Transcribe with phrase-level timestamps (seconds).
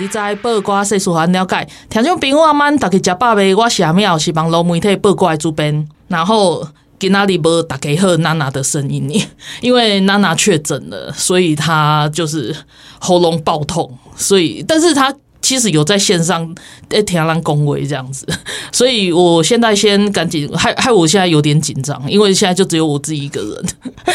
[0.00, 1.68] 你知；报挂世事，互咱了解。
[1.90, 3.54] 听众朋友阿们，大家食饱未？
[3.54, 5.86] 我是阿妙，是网络媒体报挂的主编。
[6.08, 6.66] 然后
[6.98, 9.28] 今仔日无大家好娜娜的声音呢，
[9.60, 12.56] 因为娜娜确诊了，所以她就是
[12.98, 15.14] 喉咙爆痛，所以但是她。
[15.42, 16.54] 其实有在线上
[16.90, 18.26] 诶听人恭维这样子，
[18.70, 23.64] 所以我现在先赶紧，害害我现在有点紧张，因为现在就只有我自己一个人，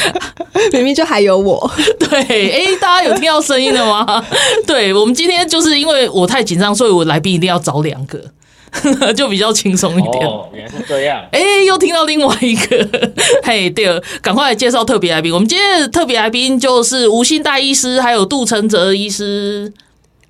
[0.72, 1.70] 明明就还有我。
[2.00, 4.26] 对，诶，大家有听到声音了吗？
[4.68, 10.26] 对，我们今天就是因为我太紧张，所以我来宾一定要找两个，就比较轻松一点。
[10.26, 11.24] 哦，原来是这样。
[11.32, 13.12] 哎，又听到另外一个，
[13.44, 15.34] 嘿，对了，赶快来介绍特别来宾。
[15.34, 19.74] 我们今天的特别来宾就是吴兴大医师，还有杜承泽医师。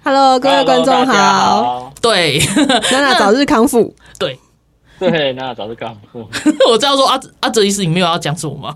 [0.07, 1.13] Hello，各位观众好。
[1.13, 2.39] 好对，
[2.93, 3.91] 娜娜早日康复。
[4.19, 4.37] 对，
[4.99, 6.29] 对，娜娜早日康复。
[6.69, 8.75] 我这样说，阿阿哲医师，你没有要讲什么吗？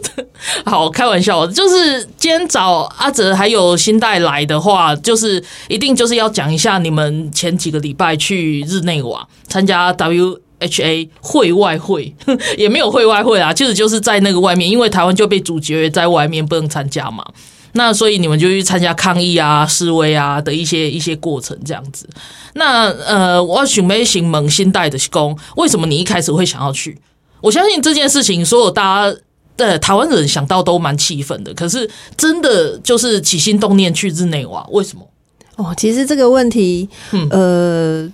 [0.64, 12.16] 好，开玩笑，就是今天找阿哲还有新代来的话，就是一定就是要讲一下你们前几个礼拜去日内瓦参加 WHA 会外会，
[12.56, 17.22] 也没有会外会啊，其实就是在那个外面，因为台湾就被阻绝在外面不能参加嘛。
[17.72, 22.08] 那所以你们就去参加抗议啊、示威啊的一些一些过程这样子。
[22.54, 24.06] 那呃，我想问问
[24.50, 26.98] 欣岱的工，为什么你一开始会想要去？
[27.40, 29.18] 我相信这件事情，所有大家
[29.56, 31.52] 的台湾人想到都蛮气愤的。
[31.54, 35.08] 可是真的就是起心动念去日内瓦，为什么？
[35.56, 38.12] 哦，其实这个问题，嗯、呃。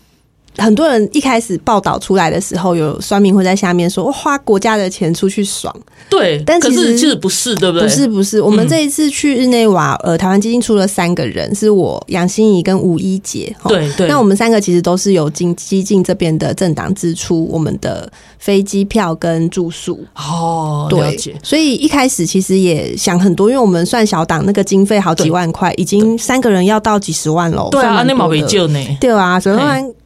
[0.59, 5.75] 很多人一开始报道出来的时候，有酸民会在下面说：“我花国家的钱出去爽。”
[6.11, 7.87] 对，但其实其实不是，对不对？
[7.87, 8.41] 不是，不是。
[8.41, 13.55] 我们这一次去日内瓦，呃，台湾基金出了三个人，是我杨欣怡跟吴一杰。
[13.69, 14.09] 对对。
[14.09, 20.05] 那我们三个其实都是有经基金这边的政党支出我们的飞机票跟住宿。
[20.17, 21.17] 哦，对。
[21.43, 27.69] 所以一开始其实也想很多，因为我们算小党，那个经费好几万块，已经三个人要到几十万了。
[27.71, 28.79] 对啊，那毛没救呢。
[29.01, 29.57] 对啊，所以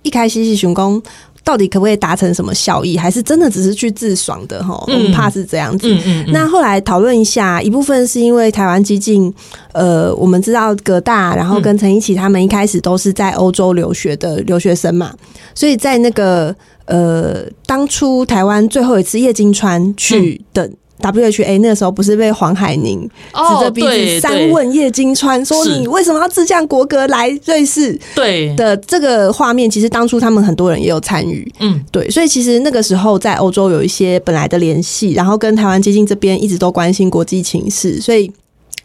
[0.02, 1.02] 一开始是想说
[1.44, 4.80] 到底可不可以达成什么效益，还是真的只是去自爽的哈？
[4.86, 5.92] 我们怕是这样子。
[5.92, 9.32] 嗯嗯嗯、那后来讨论一下，一部分是因为台湾激进，
[9.72, 15.12] 呃，我们知道葛大，然后跟陈一奇他们一开始都是在欧洲留学的留学生嘛，
[15.52, 20.70] 所以在那个呃当初台湾最后一次叶金川去的。
[21.02, 27.98] 嗯 WHA 那个时候不是被黄海宁指着鼻子三问叶金川，说你为什么要自降国格来瑞士？
[28.14, 38.30] 对的，这个画面其实当初他们很多人也有参与，嗯，对，所以其实那个时候在欧洲有一些本来的联系，然后跟台湾基进这边一直都关心国际情势，所以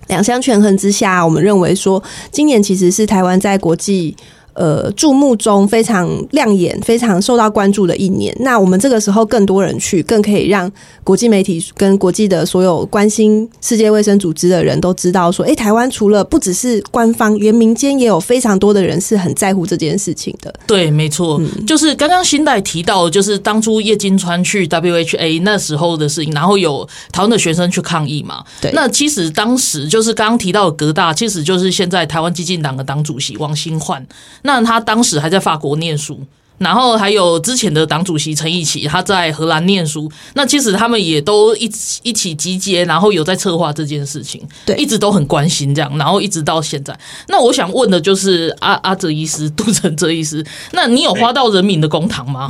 [0.07, 2.01] 两相权衡之下，我们认为说
[2.31, 4.15] 今年其实是台湾在国际。
[4.57, 8.35] 呃，注目中非常亮眼、非常受到关注的一年。
[8.39, 10.69] 那我们这个时候更多人去，更可以让
[11.03, 20.51] 国际媒体跟国际的所有关心世界卫生组织的人都知道，说，哎，台湾除了不只是官方，连民间也有非常多的人是很在乎这件事情的。
[20.65, 28.43] 对，没错，嗯、就是刚刚新代提到，就是当初叶金川去 WHA 那时候的事情，然后有台湾的学生去抗议嘛。
[28.59, 34.03] 对，那其实当时就是刚刚提到的格大，其实就是现在台湾激进党的党主席王新焕。
[34.47, 36.25] 那他当时还在法国念书，
[36.57, 40.09] 然后还有之前的党主席陈义起，他在荷兰念书。
[40.35, 46.97] 那其实他们也都一起一起集结，然后有在策划这件事情，对，一直都很关心这样，然后一直到现在。
[47.27, 50.41] 那我想问的就是阿阿哲医师、杜成哲医师，
[50.71, 52.49] 那你有花到人民的公堂吗？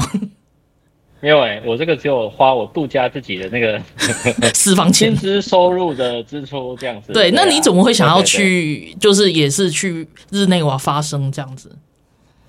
[1.19, 3.81] 没有哎、欸，我这个只有花我杜家自己的那个
[4.53, 7.11] 私房钱、薪资收入的支出这样子。
[7.11, 8.95] 对，对啊、那你怎么会想要去？
[8.99, 11.71] 就是也是去日内瓦发声这样子？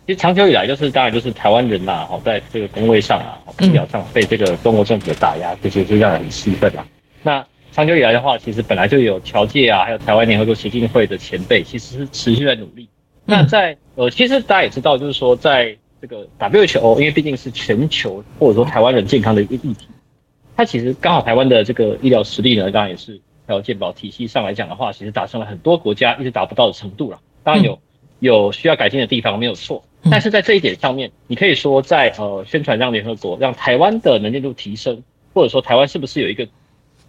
[0.09, 6.87] 其实长久以来，就是当然就是台湾人呐，哦，在这个工位上啊，医疗上被这个中国政府的打压，就是就让人很气愤啊。
[7.23, 12.89] 那长久以来的话，其实本来就有侨界啊，还有台湾联合国协进会的前辈，其实是持续在努力。
[13.27, 19.89] 那在呃，其实大家也知道，就是说在这个 WHO，因为毕竟是全球或者说台湾人健康的一个议题，
[20.57, 27.21] 它其实刚好台湾的这个医疗实力呢，当然也是还有健保体系上来讲的话，其实达成了很多国家一直达不到的程度了。
[27.45, 27.79] 当然有
[28.21, 29.85] 有需要改进的地方，没有错。
[30.11, 35.03] 但是在这一点上面，你可以说在呃宣传让联合国让台湾的能见度提升，
[35.33, 36.47] 或者说台湾是不是有一个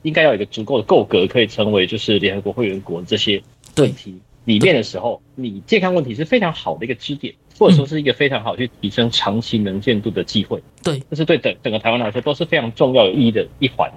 [0.01, 3.41] 应该要有一个足够的够格，可以成为就是联合国会员国这些
[3.77, 4.15] 问题
[4.45, 10.61] 里面的时候，你健康问题是非常好的一个支点，或者说是一个非常好去提升长期能见度的机会。
[10.83, 13.91] 对，这是对整整个台湾来说都是非常重要有意义的一环。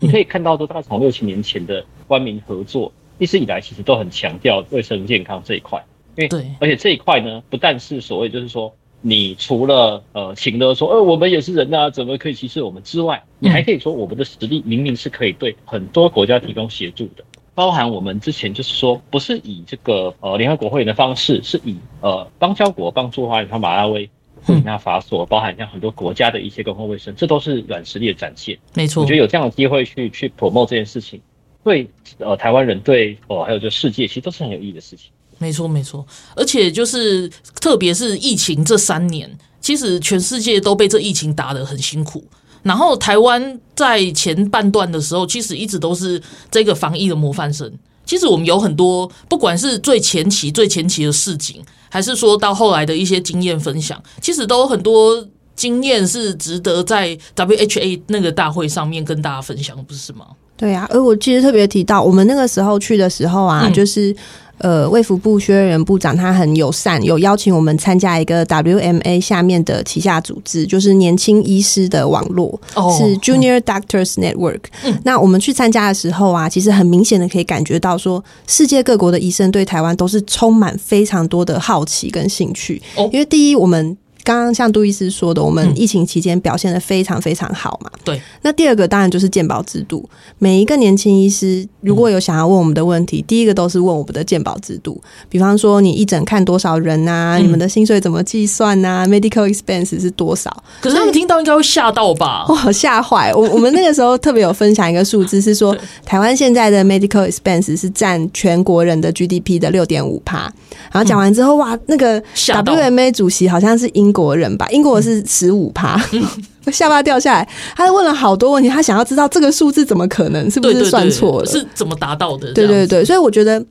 [0.00, 5.82] 你可以看到，都大概从六七年前的官民合作，一直以来其实都很强调卫生健康这一块。
[6.16, 17.24] 因为对，而且这一块呢，不但是所谓就是说，你除了呃，请的说，呃，我们也是人啊，怎么可以歧视我们之外，你还可以说我们的实力明明是可以对很多国家提供协助的，
[17.54, 24.08] 包含我们之前就是说，不是以这个呃联合国会员的方式，是以呃邦交国帮助，包含像马拉维、
[24.46, 28.56] 布基纳法索，包含像很多国家的一些公共卫生，这都是软实力的展现。
[28.74, 31.20] 没错，我觉得有这样的机会去去 promote 这件事情，
[31.62, 31.88] 对
[32.18, 35.10] 呃台湾人对哦、呃、还有就世界，其实都是很有意义的事情。
[35.44, 37.30] 没错，没错，而且就是
[37.60, 39.30] 特别是疫情这三年，
[39.60, 42.24] 其实全世界都被这疫情打得很辛苦。
[42.62, 46.18] 然后台湾在前半段的时候，其实一直都是
[46.50, 47.70] 这个防疫的模范生。
[48.06, 60.28] 其实我们有很多，不管是最前期、最前期的市井，还是说到后来的一些经验分享，其实都有很多经验是值得在 WHA 那个大会上面跟大家分享，不是吗？
[60.56, 64.16] 对啊，而我其实特别提到，我们那个时候去的时候啊，嗯、就是。
[64.58, 74.60] 呃，卫福部薛瑞元部长他很友善，有邀请我们参加一个 WMA 下面的旗下组织，就是年轻医师的网络，哦、是 Junior Doctors Network。
[74.84, 82.80] 嗯、那我们去参加的时候啊，其实很明显的可以感觉到说，世界各国的医生对台湾都是充满非常多的好奇跟兴趣。
[82.96, 83.96] 哦、因为第一，我们。
[84.24, 87.90] 刚刚像杜医师说的，我们疫情期间表现的非常非常好嘛。
[88.02, 88.20] 对。
[88.40, 90.08] 那第二个当然就是健保制度。
[90.38, 95.00] 每一个年轻医师如果有想要问我们的问题，第一个都是问我们的健保制度。
[95.28, 97.36] 比方说，你一诊看多少人啊？
[97.36, 100.50] 你们的薪水怎么计算啊？Medical expense 是多少？
[100.80, 102.46] 可是他们听到应该会吓到吧？
[102.48, 103.32] 哇，吓坏！
[103.34, 110.50] 我我们那个时候特别有分享一个数字，是说 台湾现在的 medical expense 是占全国人的 GDP 的六点五趴。
[110.90, 114.66] 然后讲完之后，哇，那个 WMA 主席好像是英国人吧？
[114.70, 116.24] 英国是十五趴，嗯、
[116.72, 117.48] 下巴掉下来。
[117.76, 121.46] 他问了好多问题，他想要知道这个数字怎么可能，是不是算错了？
[121.46, 122.52] 是怎么达到的？
[122.54, 123.62] 对对对，所以我觉得。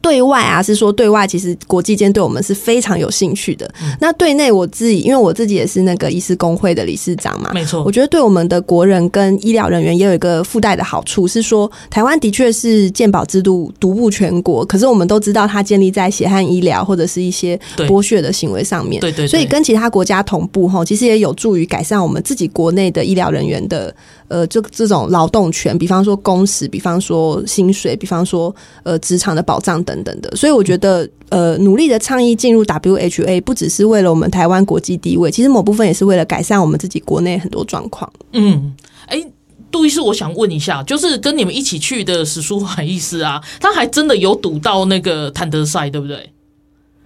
[0.00, 3.70] 对外啊，是说对外，其实国际间对我们是非常有兴趣的。
[3.82, 7.82] 嗯、那对内，我自己因为我自己也是那个医师工会的理事长嘛，没错。
[7.84, 19.00] 我觉得对我们的国人跟医疗人员也有一个附带的好处，是说台湾的确是健保制度独步全国，可是我们都知道它建立在血汗医疗或者是一些剥削的行为上面。
[19.00, 19.28] 对对，对对。
[19.28, 23.94] 所以跟其他国家同步哈，其实也有助于改善我们自己国内的医疗人员的
[24.30, 28.54] 呃，就这种劳动权，比方说工时，比方说薪水，比方说
[28.84, 30.30] 呃职场的保障等等的。
[30.36, 38.08] 所以我觉得，呃，努力的倡议进入 WHA 不只是为了我们台湾国际地位，其实某部分也是为了改善我们自己国内很多状况。
[38.32, 38.72] 嗯，
[39.06, 39.32] 哎、欸，
[39.68, 46.16] 杜医师，我想问一下，就是跟你们一起去的史书华医师啊，他还真的有赌到那个坦德赛，对不对？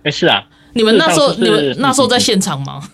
[0.02, 0.44] 哎、欸，是啊，
[0.74, 2.86] 你们那时候，你们那时候在现场吗？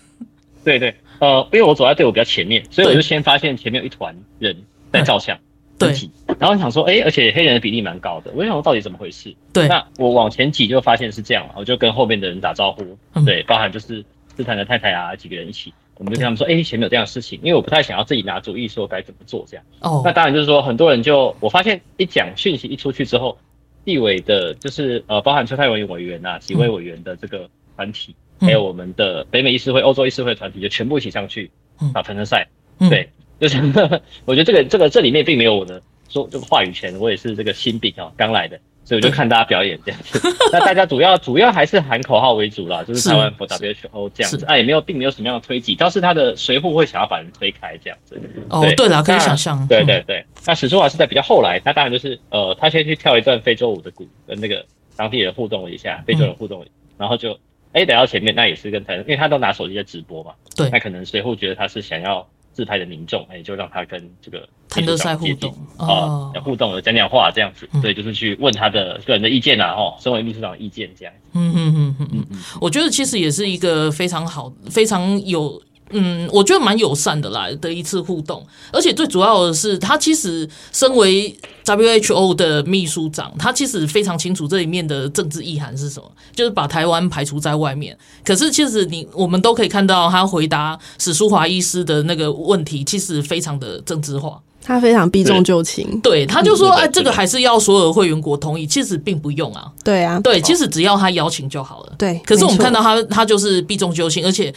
[0.62, 0.94] 对对。
[1.20, 4.56] 呃，因为我走在队伍比较前面，所以我就先发现前面有一团人
[4.90, 5.38] 在照相，
[5.78, 5.94] 对，
[6.38, 9.32] 然后想说，哎、欸，而且黑人的比例蛮高的，我就想说到底怎么回事？
[9.52, 19.64] 对，那我往前挤就发现是这样，我就跟后面的人打招呼，嗯、对，包含就是斯坦的太太啊几个人一起，我们就跟他们说，哎、欸，前面有这样的事情，因为我不太想要自己拿主意说该怎么做这样。
[19.80, 23.36] 哦，那当然就是说很多人就我发现一讲讯息一出去之后，
[23.84, 27.46] 地委的就是呃，包含邱泰文委员啊几位委员的这个
[27.76, 28.12] 团体。
[28.12, 31.50] 嗯还有我们的北美议事会、欧洲议事会团体就全部一起上去
[31.92, 32.48] 打团体赛，
[32.88, 33.58] 对，就是
[34.24, 40.20] 我觉得这个这个这里面并没有我的说这个话语权，我也是这个新兵啊，刚来的，所以我就看大家表演这样子。
[40.52, 48.20] 那大家主要主要还是喊口号为主啦，就是台湾 for WHO 这样子，啊也没有并没有什么样的推挤，倒是他的随扈会想要把人推开这样子。
[48.48, 48.88] 哦，对。
[48.88, 50.24] 了，可以想象，对对对。
[50.46, 54.64] 那史书华是在比较后来，他当然就是呃，他先去跳一段非洲舞的鼓，跟那个
[54.96, 56.64] 当地人互动了一下，非洲人互动，
[56.98, 57.38] 然后就。
[57.72, 71.96] 哎，等到前面那也是跟台，因为他都拿手机在直播嘛，对，那可能随后觉得他是想要自拍的民众，哎，就让他跟这个谭德赛互动啊，互动的讲讲话这样子，对，就是去问他的个人的意见啊，哦，身为秘书长的意见这样子，嗯嗯嗯。
[72.00, 75.62] 嗯嗯，我觉得其实也是一个非常好、非常有。
[75.90, 87.96] 嗯，我觉得蛮友善的啦的一次互动，而且最主要的是，他其实身为 WHO 的秘书长，他其实非常清楚这里面的政治意涵是什么，就是把台湾排除在外面。
[88.24, 96.00] 可是其实你我们都可以看到，他回答史书华医师的那个问题，其实非常的政治化，他非常避重就轻。
[96.00, 99.70] 对，他就说，哎，这个还是要所有的会员国同意，其实并不用啊。
[99.82, 101.92] 对啊，对，其实只要他邀请就好了。
[101.98, 104.54] 对，可是我们看到他，他就是避重就轻，而且。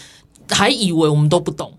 [0.53, 1.74] 还以为我们都不懂，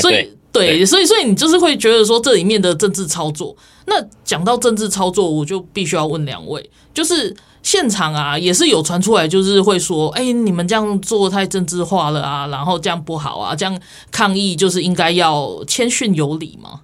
[0.00, 3.56] 所以对，所以所以你就是会觉得说这里面的政治操作。
[3.86, 16.82] 那讲到政治操作，我就必须要问两位，就是现场啊，也是有传出来，就是会说，哎、欸，你们这样做太政治化了啊，然后这样不好啊，这样抗议就是应该要谦逊有礼吗？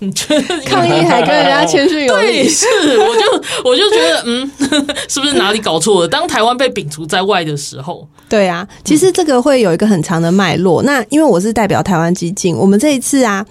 [0.00, 2.26] 你觉得抗议还跟人家谦逊有礼？
[2.26, 2.66] 对，是，
[2.98, 4.50] 我就 我就觉得，嗯，
[5.08, 6.08] 是不是哪里搞错了？
[6.08, 10.82] 当台湾被摒除在外的时候，对啊，其实这个会有一个很长的脉络。
[10.82, 13.44] 那因为我是代表台湾基进，我们这一次啊。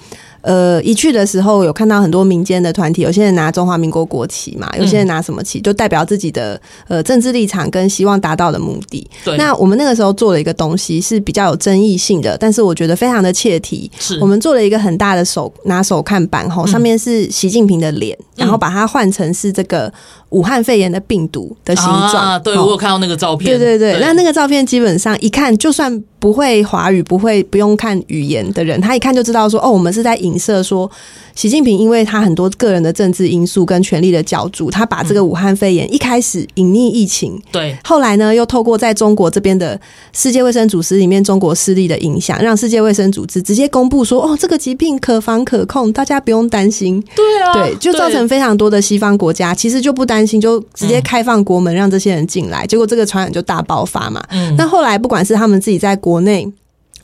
[0.43, 9.09] 呃，一去的时候有看到很多民间的团体，有些人拿中华民国国旗嘛，有些人拿什么旗，就代表自己的呃政治立场跟希望达到的目的。
[9.23, 13.89] 对，那我们那个时候做了一个东西是比较有争议性的，但是我觉得非常的切题。
[13.97, 19.91] 是，我们做了一个很大的手拿手看板，吼，上面是习近平的脸，嗯，然后把它换成是这个。
[20.33, 23.49] 武汉肺炎的病毒的形状，啊，对，我有看到那个照片。
[23.49, 30.89] 对对对，对，那那个照片基本上一看，就算不会华语、不会不用看语言的人，他一看就知道说，哦，我们是在影射说。
[31.35, 39.79] 习近平因为他很多个人的政治因素跟权力的角逐，他把这个武汉肺炎一开始隐匿疫情，对，后来呢又透过在中国这边的
[40.15, 47.03] 世界卫生组织里面中国势力的影响，让世界卫生组织直接公布说，哦，这个疾病可防可控，大家不用担心。
[47.15, 54.23] 对啊，对，就造成非常多的西方国家其实就不担心，就直接开放国门让这些人进来，结果这个传染就大爆发嘛。
[54.29, 56.51] 嗯，那后来不管是他们自己在国内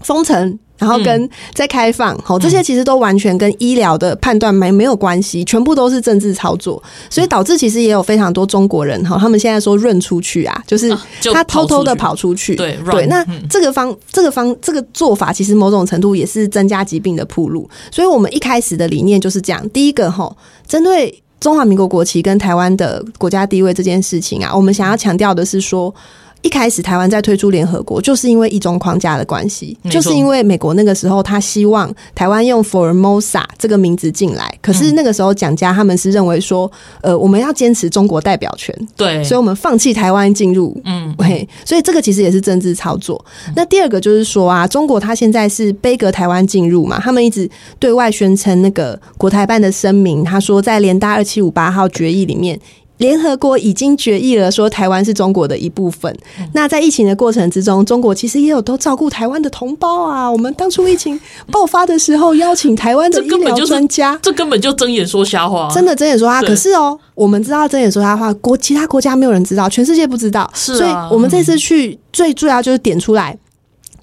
[0.02, 0.58] 封城。
[0.80, 10.90] 然后跟再开放，好、嗯，这些其实都完全跟医疗的判断没没有关系，全部都是政治操作，所以导致其实也有非常多中国人哈，他们现在说润出去啊，就是
[11.34, 20.34] 他偷偷的跑出去，啊、对对，那这个方这个方这个做法，其实某种程度也是增加疾病的铺路，所以我们一开始的理念就是这样，第一个哈，
[20.66, 25.94] 针对中华民国国旗跟台湾的国家地位这件事情啊，我们想要强调的是说。
[26.42, 43.24] 一开始台湾在推出联合国，就是因为一中框架的关系，就是因为美国那个时候他希望台湾用 Formosa 这个名字进来，可是那个时候蒋家他们是认为说，呃，我们要坚持中国代表权，对，所以我们放弃台湾进入，嗯，嘿，所以这个其实也是政治操作。
[43.56, 52.58] 那第二个就是说啊，中国他现在是背隔台湾进入嘛，他们一直对外宣称那个国台办的声明，他说在联大二七五八号决议里面。
[53.00, 56.14] 联合国已经决议了，说台湾是中国的一部分。
[56.54, 60.30] 那在疫情的过程之中，中国其实也有都照顾台湾的同胞啊。
[60.30, 61.20] 我们当初疫情
[61.52, 66.42] 爆发的时候，邀请台湾的医疗专家，这根本就睁眼说瞎话，真的睁眼说瞎话。
[66.42, 70.50] 可是哦，我们知道睁眼说瞎话，国其他国家没有人知道，全世界不知道。
[70.54, 73.38] 是啊，所以我们这次去最主要就是点出来。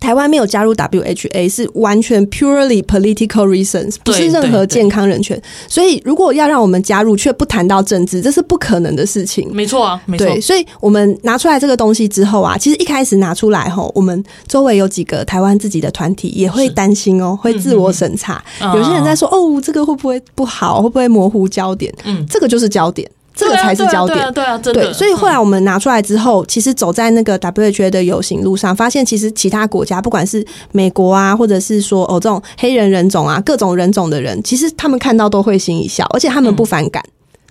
[0.00, 5.40] 台湾没有加入 WHA 是完全 purely political reasons，不是任何健康人权。
[5.68, 9.48] 所以，如果要让我们加入却不谈到政治，这是不可能的事情。
[9.52, 10.26] 没错啊，没错。
[10.26, 18.42] 对，所以我们拿出来这个东西之后啊，其实一开始拿出来吼，我们周围有几个台湾自己的团体也会担心哦，会自我审查。
[18.60, 20.82] 嗯嗯，有些人在说哦，这个会不会不好？
[20.82, 21.92] 会不会模糊焦点？
[22.04, 23.08] 嗯，这个就是焦点。
[23.36, 37.04] 这个才是焦点，对啊，对啊，对，所以后来我们拿出来之后，其实走在那个 WHA 的游行路上，发现其实其他国家，不管是美国啊，或者是说哦这种黑人人种啊，各种人种的人，其实他们看到都会心一笑，而且他们不反感。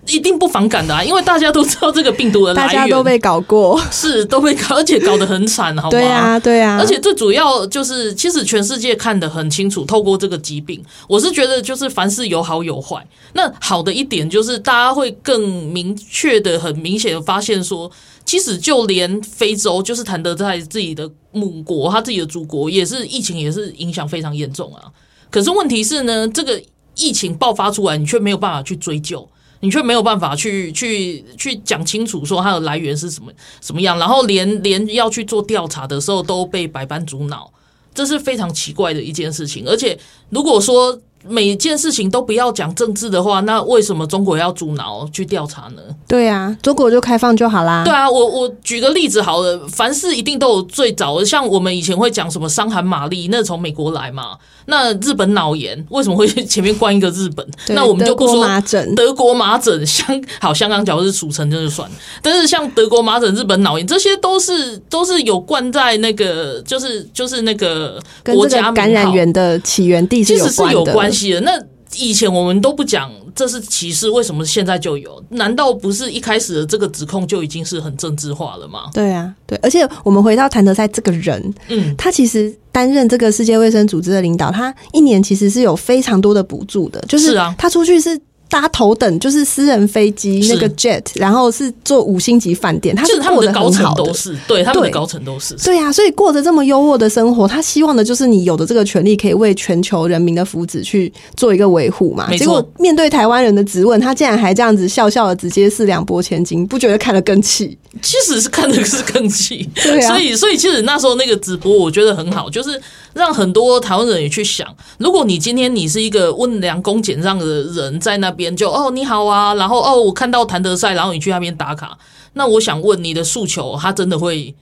[0.08, 5.90] 一定不反感的啊，因为大家都知道这个病毒的来源，大家都被搞过，是都被搞，而且搞得很惨，好吗？
[5.90, 6.78] 对啊，对啊。
[6.80, 13.06] 而且最主要就是，其实全世界看得很清楚，透过这个疾病，我是觉得就是凡事有好有坏。
[13.32, 17.90] 那好的一点就是，大家会更明确的、很明显的发现说，
[18.24, 24.82] 其实就连非洲，就是谭德在自己的母国，他自己的祖国，也是疫情也是影响非常严重啊。
[25.30, 26.62] 可是问题是呢，这个
[26.96, 29.28] 疫情爆发出来，你却没有办法去追究。
[29.60, 37.50] 你却没有办法去去去讲清楚说它的来源是什么什么样，然后连连要去做调查的时候都被百般阻挠，
[37.94, 39.64] 这是非常奇怪的一件事情。
[39.66, 39.98] 而且
[40.28, 40.98] 如果说
[41.28, 45.82] 每件事情都不要讲政治的话，那为什么中国要阻挠去调查呢？
[46.06, 47.82] 对啊，中国就开放就好啦。
[47.84, 54.36] 对啊，我我举个例子好了，凡事一定都有最早的，像我们以前会讲什么伤寒玛丽，那从美国来嘛。
[54.66, 57.46] 那日本脑炎为什么会前面冠一个日本？
[57.68, 61.90] 那我们就不说麻疹，德国麻疹，香好香港脚是俗称，就是算。
[62.20, 71.40] 但是像德国麻疹、日本脑炎，这些都是都是有冠在那个，就是就是那个国家感染源的起源地其实是有关系的。
[71.40, 71.52] 那
[71.96, 75.22] 以前我们都不讲这是歧视，为什么现在就有？
[75.28, 78.90] 难道不是一开始的这个指控就已经是很政治化了吗？
[78.94, 102.30] 对啊，对，而且我们回到谭德塞这个人，嗯，他其实担任这个世界卫生组织的领导，他一年其实是有非常多的补助的，就是啊，他出去是搭头等就是私人飞机那个 jet，然后是坐五星级饭店，他是过得很好的，都是对他们的高层都是对啊，所以过着这么优渥的生活，他希望的就是你有的这个权利可以为全球人民的福祉去做一个维护嘛。
[102.36, 107.76] 结果面对台湾人的质问，他竟然还这样子笑笑的直接四两拨千斤，不觉得看得更气？
[108.02, 110.08] 其实是看的是更气，对啊。
[110.08, 112.80] 所以所以其实那时候那个直播我觉得很好，就是
[113.16, 114.68] 让很多台湾人也去想，
[114.98, 119.24] 如果你今天你是一个温良恭俭让的人，在那边就哦你好。
[119.24, 121.96] 啊，然后哦，我看到谭德赛，然后你去那边打卡，
[122.34, 124.54] 那我想问你的诉求，他真的会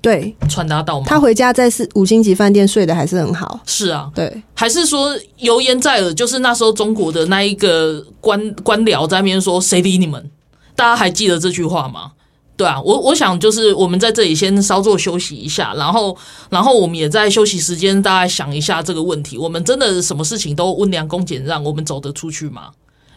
[0.00, 1.06] 对传达到吗？
[1.06, 6.14] 他回家在四五星级饭店睡的还是很好，是啊，对，还是说油盐在耳？
[6.14, 10.30] 就是那时候中国的那一个官官僚在那边说，谁理你们？
[10.74, 12.12] 大家还记得这句话吗？
[12.58, 16.14] 对啊，我我想就是我们在这里先稍作休息一下，然后
[16.50, 22.70] 然后我们也在休息时间，大家想一下这个问题：我们真的什么事情都温良恭俭让，我们走得出去吗？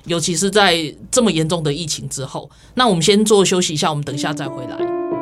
[0.06, 5.21] 尤其是在这么严重的疫情之后，那我们先做休息一下，我们等一下再回来。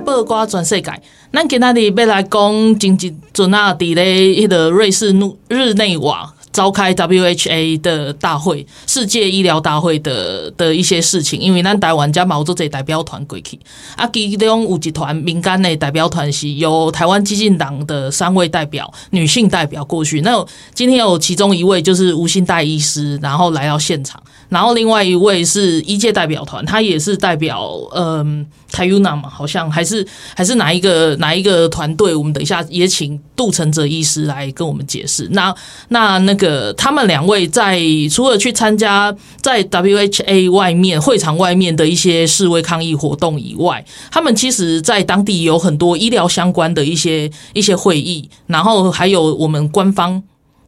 [0.00, 0.92] 八卦全世界，
[1.32, 5.14] 咱今仔日要来讲前一阵啊，伫咧迄个瑞士
[5.48, 11.40] 日内瓦召开 WHA 的大会，世界医疗大会的的一些事情。
[11.40, 13.58] 因为咱台湾加毛做这代表团过去，
[13.96, 20.20] 啊，其中有一团民间的代表团是由台湾激进党的三位代表女性代表过去。
[20.20, 20.44] 那
[20.74, 24.22] 今天有其中一位就是吴欣岱医师，然后来到现场。
[24.52, 30.06] 然后另外一位是医界代表团，他也是代表嗯台 UNA 嘛，好像还是
[30.36, 32.14] 还是哪一个哪一个团队？
[32.14, 35.26] 我们等一下也请杜承哲医师来跟我们解释。
[35.30, 35.54] 那
[35.88, 37.80] 那那个他们两位在
[38.10, 50.22] 除了去参加在 WHA 外面会场外面的一些示威抗议活动以外，他们其实在当地有很多医疗相关的一些一些会议，然后还有我们官方。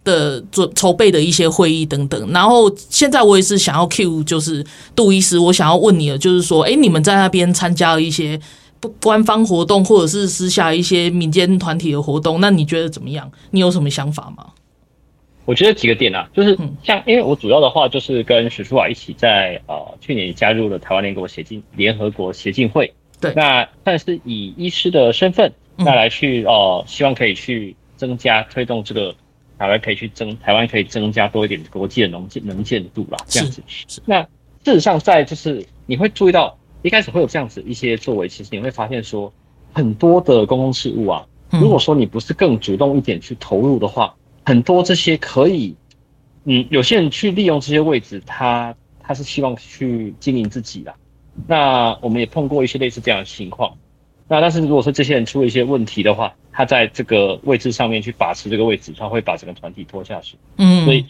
[0.04, 4.64] 的准筹备的一些会议等等，然后现在我也是想要 cue 就是
[4.94, 8.38] 杜医师，我想要问你的就是说，哎，你们在那边参加了一些
[8.80, 13.30] 不官方活动，或者是私下一些民间团体的活动，那你觉得怎么样？
[13.50, 14.48] 你有什么想法吗？
[15.46, 29.14] 我觉得几个点啊，就是像因为我主要的话就是跟许淑华一起在呃去年加入了台湾联国协进联合国协进会，对，那但是以医师的身份，那来去哦、呃，希望可以去增加推动这个。
[29.58, 33.62] 台湾可以去增，台湾可以增加多一点国际的能见能见度啦，这样子。
[34.04, 34.22] 那
[34.64, 39.32] 事实上，在就是你会注意到，一开始会有这样子一些作为，其实你会发现说，
[39.72, 44.14] 很多的公共事务啊，如果说你不是更主动一点去投入的话，
[44.44, 45.76] 很多这些可以，
[46.44, 50.94] 嗯，有些人去利用这些位置，他他是希望去经营自己的。
[51.46, 53.76] 那我们也碰过一些类似这样的情况。
[54.26, 60.36] 那但是如果说这些人出了一些问题的话，他在这个位置上面去把持这个位置，他会把整个团体拖下去。
[60.56, 61.04] 嗯，所以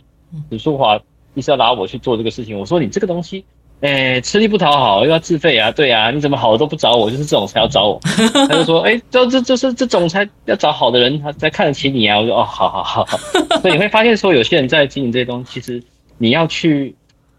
[0.49, 1.01] 李淑华
[1.35, 2.59] 一直要拉我去做这个事情。
[2.59, 3.45] 我说你这个东西，
[3.81, 8.01] 哎、欸，吃力不讨好，又要自费啊，对啊，你怎么好的都不找我，就是这种才要找我。
[8.49, 12.19] 他就说，哎、欸，这这这是这种才要找好的人，他才看得起你啊。
[12.19, 13.17] 我说，哦，好好好好。
[13.63, 15.83] 所以你会发现说，有些人在经营这些东西，其实
[16.19, 16.97] 你要去，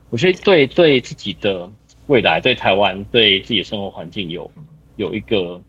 [0.09, 1.69] 我觉得对对自己的
[2.07, 4.49] 未来，对台湾，对自己的生活环境有。
[4.95, 5.61] 有一个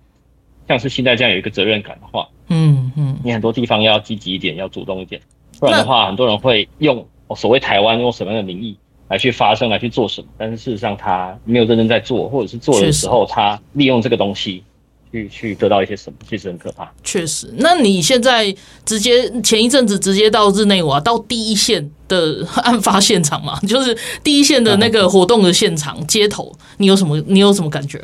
[0.68, 5.20] 像是现在这样有一个责任感的话，嗯嗯，你很多地方要积极一点，要主动一点，
[5.60, 8.76] 不然的话，很多人会用所谓台湾用什么样的名义
[9.08, 14.64] 来去发声，来去做什么，但是事实上他没有认真在做，或者是做的时候他利用这个东西
[15.12, 16.92] 去去得到一些什么，其实很可怕。
[17.04, 18.52] 确实，那你现在
[18.84, 28.02] 直接前一阵子直接到日内瓦，到第一线的案发现场嘛，就是第一线的那个活动的现场街头，你有什么你有什么感觉？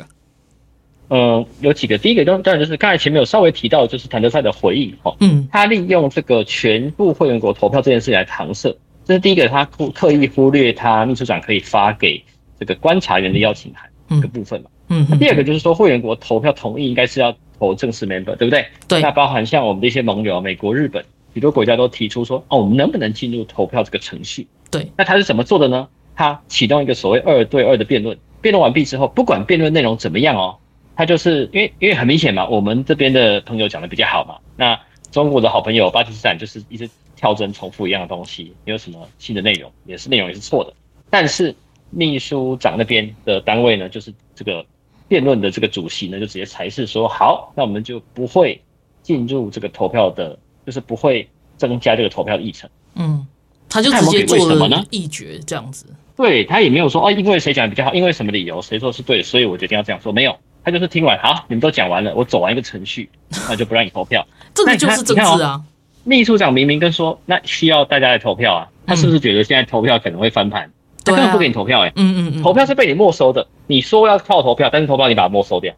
[1.09, 12.23] 嗯，有几个，第一个当然就是刚才前面有稍微提到，就是谭德赛的回应哈，嗯，他利用这个全部会员国投票这件事来搪塞，这是第一个，他忽刻意忽略他秘书长可以发给
[12.57, 18.65] 这个观察员的邀请函这个部分嘛，嗯，第二个就是说会员国投票同意应该是要投正式 member，对不对？
[18.87, 24.47] 对，那包含像我们的一些盟友，美国、日本，许多国家都提出说，哦，我们能不能进入投票这个程序？
[24.71, 25.87] 对，那他是怎么做的呢？
[26.15, 30.57] 他启动一个所谓二对二的辩论，辩论完毕之后，不管辩论内容怎么样哦。
[30.95, 34.79] 他就是因为因为很明显嘛，我们这边的朋友讲的比较好嘛，那
[35.11, 40.73] 中国的好朋友巴基斯坦就是一直跳针重复一样的东西，没有什么新的内容，也是内容也是错的。
[41.09, 41.55] 但是
[41.89, 44.65] 秘书长那边的单位呢，就是这个
[45.07, 48.59] 辩论的这个主席呢，就直接裁示说，好，那我们就不会
[49.01, 52.69] 进入这个投票的，就是不会增加这个投票的议程。
[52.95, 53.25] 嗯，
[53.69, 54.83] 他就直接做了什么呢？
[54.89, 55.85] 议决这样子。
[56.15, 60.11] 对，他也没有说哦，因为谁讲的比较好，因为什么理由，谁说是对，所以我决定要这样说。
[60.11, 63.09] 没有，他就是听完，好，你们都讲完了，我走完一个程序，
[63.49, 64.25] 那就不让你投票。
[64.53, 65.61] 这个就是政治啊。
[66.03, 70.69] 秘书长明明跟说，那需要大家来投票啊，他是不是觉得现在投票可能会翻盘？
[71.05, 73.45] 他根本不给你投票哎、欸，嗯嗯嗯，投票是被你没收的。
[73.67, 75.73] 你说要靠投票，但是投票你把它没收掉，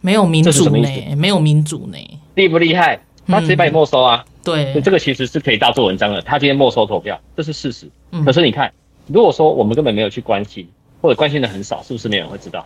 [0.00, 1.98] 没有民主呢，没有民主呢，
[2.34, 3.00] 厉不厉害？
[3.26, 4.24] 他直接把你没收啊。
[4.44, 6.22] 对，这个其实是可以大做文章的。
[6.22, 7.90] 他今天没收投票，这是事实。
[8.24, 8.72] 可是你看，
[9.08, 10.68] 如果说我们根本没有去关心，
[11.02, 12.64] 或者关心的很少，是不是没有人会知道？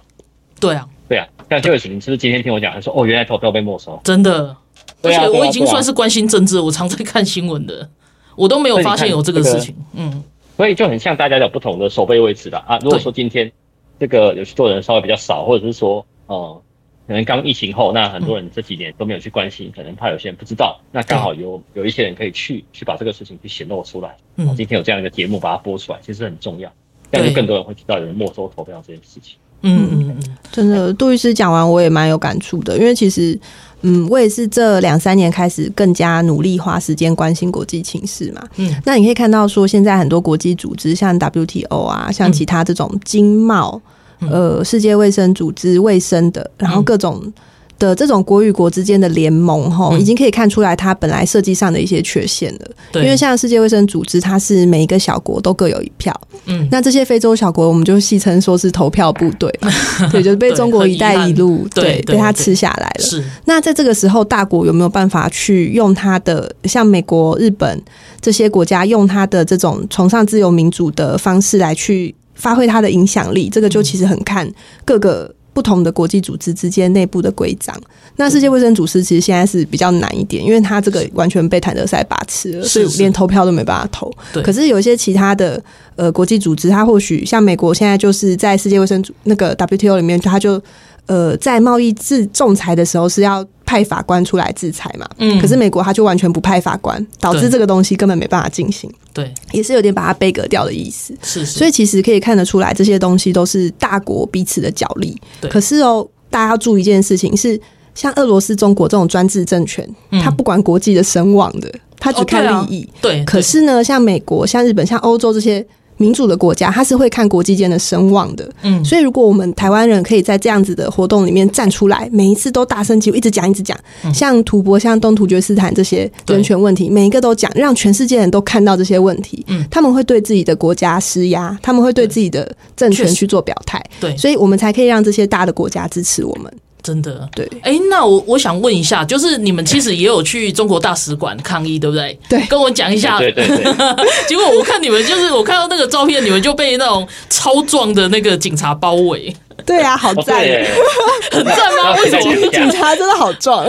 [0.61, 1.27] 对啊，对啊。
[1.49, 4.55] 像邱伟晴，是不是今天听我讲，他说哦，原来投票被没收，真的。
[5.03, 7.89] 而且我已经算是关心政治，我常在看新闻的，
[8.37, 9.75] 我都没有发现有这个事情。
[9.95, 10.23] 嗯。
[10.57, 12.79] 所以就很像大家有不同的守备位置的啊。
[12.83, 13.51] 如果说今天
[13.99, 16.63] 这个有去做的人稍微比较少，或者是说，呃，
[17.09, 24.15] 可能刚疫情后，那很多人这几年都没有去关心，可能怕有些人不知道，那刚好有有一些人可以去去把这个事情去显露出来。
[24.37, 26.71] 嗯，今天有这样一个节目把它播出来，其实很重要，
[27.11, 29.37] 这样就更多人会知道有人没收投票这件事情。
[29.63, 30.17] 嗯嗯嗯，
[30.51, 33.39] 真的，杜律师讲完我也蛮有感触的，因为其实。
[33.83, 38.43] 嗯，我也是这两三年开始更加努力花时间关心国际情势嘛。
[38.57, 43.81] 嗯，那你可以看到说，现在很多国际组织，像 WTO 啊，像其他这种经贸，
[44.21, 47.33] 嗯、呃，世界卫生组织卫生的，然后各种。
[47.81, 52.71] 的这种国与国之间的联盟，哈，已经可以看出来它本来设计上的一些缺陷了。
[52.93, 56.15] 对，因为像世界卫生组织，它是每一个小国都各有一票。
[56.45, 59.51] 嗯，那这些非洲小国，我们就戏称说是投票部队，
[60.13, 63.05] 对，就是被中国“一带一路”对被它吃下来了。
[63.05, 63.25] 是。
[63.47, 67.83] 那在这个时候，大国有没有办法去用它的，像美国、日本
[68.21, 73.49] 这些国家，用它的这种崇尚自由民主的方式来去发挥它的影响力？
[73.49, 74.47] 这个就其实很看
[74.85, 75.35] 各个。
[75.53, 77.75] 不同的国际组织之间内部的规章，
[78.17, 84.13] 那世界卫生组织其实现在是比较难一点，因为它这个完全被谭德赛把持了，所以连投票都没办法投。
[84.33, 85.63] 对，可是有一些其他的
[85.97, 90.63] 呃国际组织，它或许像美国现在就是在世界卫生组那个 WTO 里面，它就
[91.11, 93.45] 呃在贸易制仲裁的时候是要。
[93.71, 95.09] 派法官出来制裁嘛？
[95.19, 98.93] 嗯，可是美国他就完全不派法官，导致这个东西根本没办法进行。
[99.13, 101.15] 对，也是有点把它杯葛掉的意思。
[101.23, 105.17] 是，是，所以其实可以看得出来，这些东西都是大国彼此的角力。
[105.41, 107.61] 对，可是哦，大家要注意一件事情是，
[107.95, 109.89] 像俄罗斯、中国这种专制政权，
[110.21, 112.89] 他不管国际的声望的，他只看利益。
[113.01, 115.65] 对，可是呢，像美国、像日本、像欧洲这些。
[116.01, 118.51] 民主的国家，他是会看国际间的声望的。
[118.63, 123.79] 嗯，所以如果我们台湾人可以在这样子的活动里面站出来，每一次都大声疾呼，一直讲，一直讲，
[124.15, 129.45] 像吐蕃、像东突厥斯坦这些人权问题，每一个都讲，让全世界人都看到这些问题。
[129.49, 133.85] 嗯，他们会对自己的国家施压，他们会对自己的政权去做表态。
[134.01, 136.51] 对，所以我们才可以让这些大的国家支持我们。
[136.83, 142.19] 真的对，哎、欸，那我我想问一下，就是你们其实也有去中国大使馆抗议，对不对？
[142.29, 143.19] 对，跟我讲一下。
[143.19, 143.65] 对对对。
[144.29, 149.35] 结果我看你们就是我看到那个照片，你们就被那种超壮的那个警察包围。
[149.67, 150.41] 对啊，好赞，
[151.31, 151.95] 很赞吗？
[152.03, 152.49] 为什么？
[152.51, 153.65] 警察真的好壮。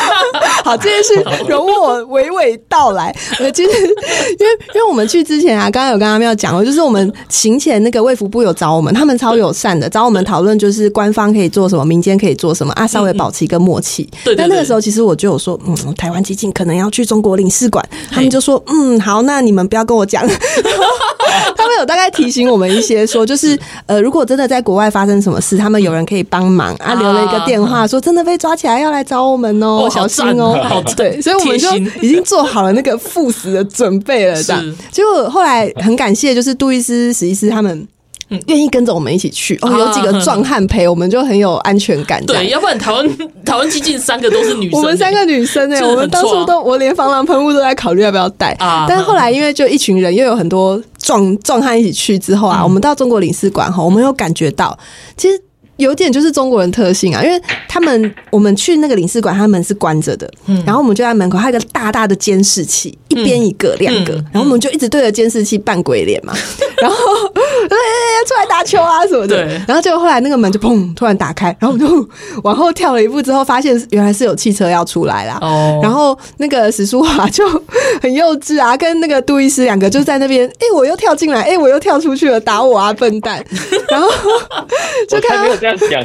[0.64, 3.14] 好，这件事容我娓娓道来。
[3.38, 14.08] 呃，其实因为因为我们去之前啊，刚刚有跟他们要讲过，就是我们行前那个卫福部有找我们，他们超友善的，找我们讨论就是官方可以做什么，民间可以做什么啊，稍微保持一个默契。
[14.24, 14.34] 对。
[14.34, 20.24] 但那个时候其实我就有说，嗯，台湾基金可能要去中国领事馆，他们就说，嗯，好，那你们不要跟我讲。
[21.56, 31.68] 他们有大概提醒我们一些，说就是呃，如果真的在国外发生什么事，他们有人可以帮忙啊，留了一个电话，说真的被抓起来要来找我们哦，小心哦，好 对，所以我们就
[32.00, 34.76] 已经做好了那个赴死的准备了，这样。
[34.90, 37.86] 结果后来很感谢，就是杜医师、史医师他们。
[38.48, 42.24] 愿意跟着我们一起去哦，有几个壮汉陪，我们就很有安全感。
[42.24, 43.06] 对，要不然台湾
[43.44, 48.86] 台湾基进三个都是女生，我们三个女生哎，我们当初都我连防狼喷雾都在考虑要不要带啊。
[48.88, 54.76] 但是后来因为就一群人，又有很多壮壮汉一起去之后啊，我们到中国领事馆哈，我们有感觉到
[55.16, 55.40] 其实。
[55.76, 66.32] 有点就是中国人特性啊，因为他们我们去那个领事馆，他门是关着的，嗯，然后我们就在门口，还有一个大大的监视器，一边一个，两个，然后我们就一直对着监视器扮鬼脸嘛，
[66.80, 67.76] 然后哎
[68.26, 72.08] 出来打球啊什么的，然后结果后来那个门就砰突然打开，然后我们就
[72.42, 77.44] 往后跳了一步之后，发现原来是有汽车要出来啦，哦，然后那个史书华就
[78.00, 83.44] 很幼稚啊， 跟那个杜医师两个就在那边，哎，我又跳进来，哎，我又跳出去了，打我啊笨蛋，
[83.90, 84.08] 然后
[85.08, 85.63] 就看到。
[85.64, 86.04] 这样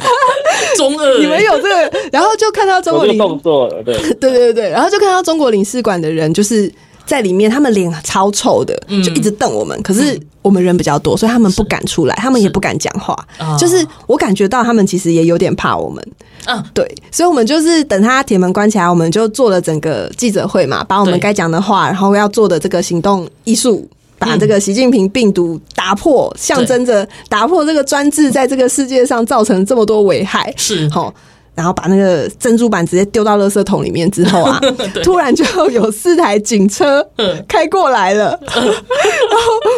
[0.76, 6.72] 中二，你们有这个，然后就看到中国领动作，对，对对对，然后就看到中国领事馆的人，就是
[7.04, 9.80] 在里面，他们脸超臭的，就一直瞪我们。
[9.82, 13.16] 可是我们人比较多，所以他们不敢出来，他们也不敢讲话。
[13.58, 16.02] 就是我感觉到他们其实也有点怕我们。
[16.46, 23.86] 嗯，对，所以我们就是等他铁门关起来，我们就做了整个记者会嘛，把我们该讲的话，然后要做的这个行动艺术，
[24.20, 30.54] 把这个习近平病毒打破，象征着打破这个专制在这个世界上造成这么多危害。
[30.56, 31.12] 是，好。
[31.52, 34.58] 然后把那个珍珠板直接丢到垃圾桶里面之后啊，
[35.02, 37.06] 突然就有四台警车
[37.46, 38.72] 开过来了， 然后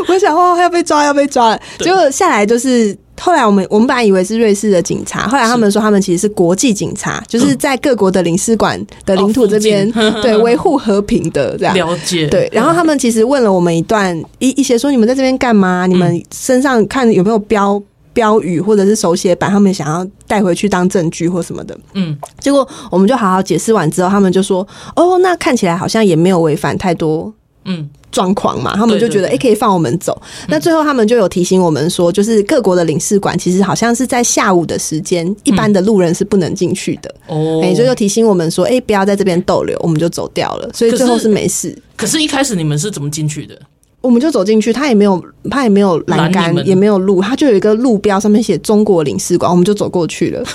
[0.09, 1.49] 我想哇，要被抓要被抓。
[1.49, 9.89] 了，结果下来就是后来我们我们本来以为是瑞士的警察，后来他们说他们其实是国际警察，就是在各国的领事馆的领土这边
[10.21, 15.87] 对 维护和平的这样了解对，然后他们其实问了我们一段一一些说，你们在这边干嘛？
[15.87, 17.81] 你们身上看有没有标？
[18.15, 21.75] 标语或者是手写板，他们想要带回去当证据或什么的。
[21.95, 24.61] 嗯，结果我们就好好解释完之后，他们就说
[24.95, 27.33] ：“哦，那看起来好像也没有违反太多
[27.65, 30.21] 嗯状况嘛。”他们就觉得哎、欸，可以放我们走。
[30.49, 37.15] 那最后他们就有提醒我们说，就是各国的领事馆其实好像是在下午的时间，一般的路人是不能进去的。
[37.27, 40.71] 哦，哎，所以就提醒我们说：“哎、欸，不要在这边逗留。”我们就走掉了。
[40.73, 41.71] 所以最后是没事。
[41.97, 43.59] 可是，可是一开始你们是怎么进去的？
[44.03, 50.43] 我们就走进去，他也没有，他也没有栏杆，也没有路，他就有一个路标，上面写中国领事馆，我们就走过去了。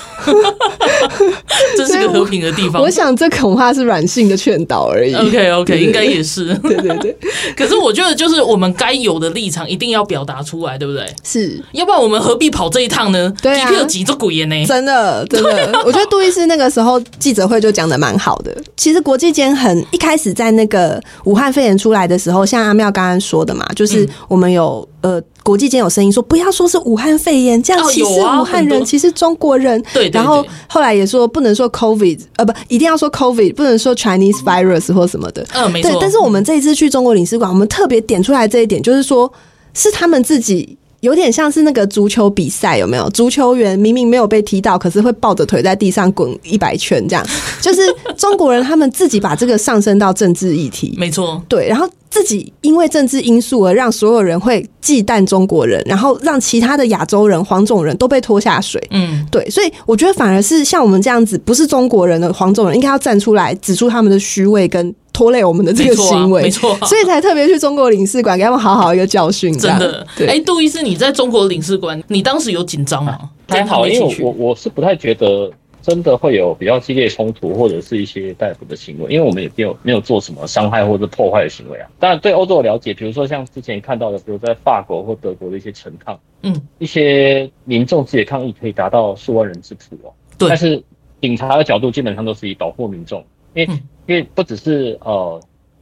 [1.76, 2.80] 这是个和平的地方。
[2.82, 5.14] 我，我想这恐怕是软性的劝导而已。
[5.14, 6.54] OK OK，应该也是。
[6.56, 7.16] 对对对。
[7.56, 11.06] 可是我觉得，就是我们该有的立场一定要表达出来，对不对？
[11.24, 13.32] 是，要不然我们何必跑这一趟呢？
[13.40, 14.66] 对啊，几只鬼呢？
[14.66, 18.54] 真的真的， 我觉得杜医师那个时候记者会就讲的蛮好的。
[18.76, 23.37] 其实国际间很一开始在那个武汉肺炎出来的时候，像阿妙刚刚说。
[23.38, 29.80] 说的嘛，就是我们有呃，国际间有声音说不要说是武汉肺炎，这样歧视武汉人，歧视中国人。
[29.94, 35.46] 对，然后后来也说不能说 COVID，呃，不，一定要说 COVID，不能说 Chinese virus 或什么的。
[35.54, 35.92] 嗯，没错。
[35.92, 39.32] 对，但是我们这一次去中国领事馆，我们特别点出来这一点，就是说
[39.72, 40.76] 是他们自己。
[41.00, 43.08] 有点像是那个足球比赛，有没有？
[43.10, 47.24] 足球员明明没有被踢到，可是会抱着腿在地上滚一百圈，这样
[47.62, 47.82] 就是
[48.16, 64.94] 中国人他们自己把这个上升到政治议题，没错，对，然后自己因为政治因素而让所有人会忌惮中国人，然后让其他的亚洲人、黄种人都被拖下水，嗯，对，所以我觉得反而是像我们这样子，不是中国人的黄种人，应该要站出来指出他们的虚伪跟。
[65.18, 69.52] 拖累我们的这个行为，没错、啊，所以才特别去中国领事馆给他们好好一个教训。
[69.58, 73.18] 真的，哎、欸，杜医师，你在中国领事馆，你当时有紧张吗？
[73.48, 75.50] 还好，因为我我是不太觉得
[75.82, 81.88] 真的会有比较激烈冲突，或者是一些逮捕的行为，因为我们也没有没有做什么伤害或者破坏的行为啊。
[81.98, 90.12] 当然，对欧洲的了解，比如说像之前看到的，比如在法国或德国的一些陈抗，嗯，一些民众自己抗议可以达到数万人之谱哦。
[90.38, 90.80] 对，但是
[91.20, 93.74] 警察的角度基本上都是以保护民众，因为。
[93.74, 95.38] 嗯因为不只是呃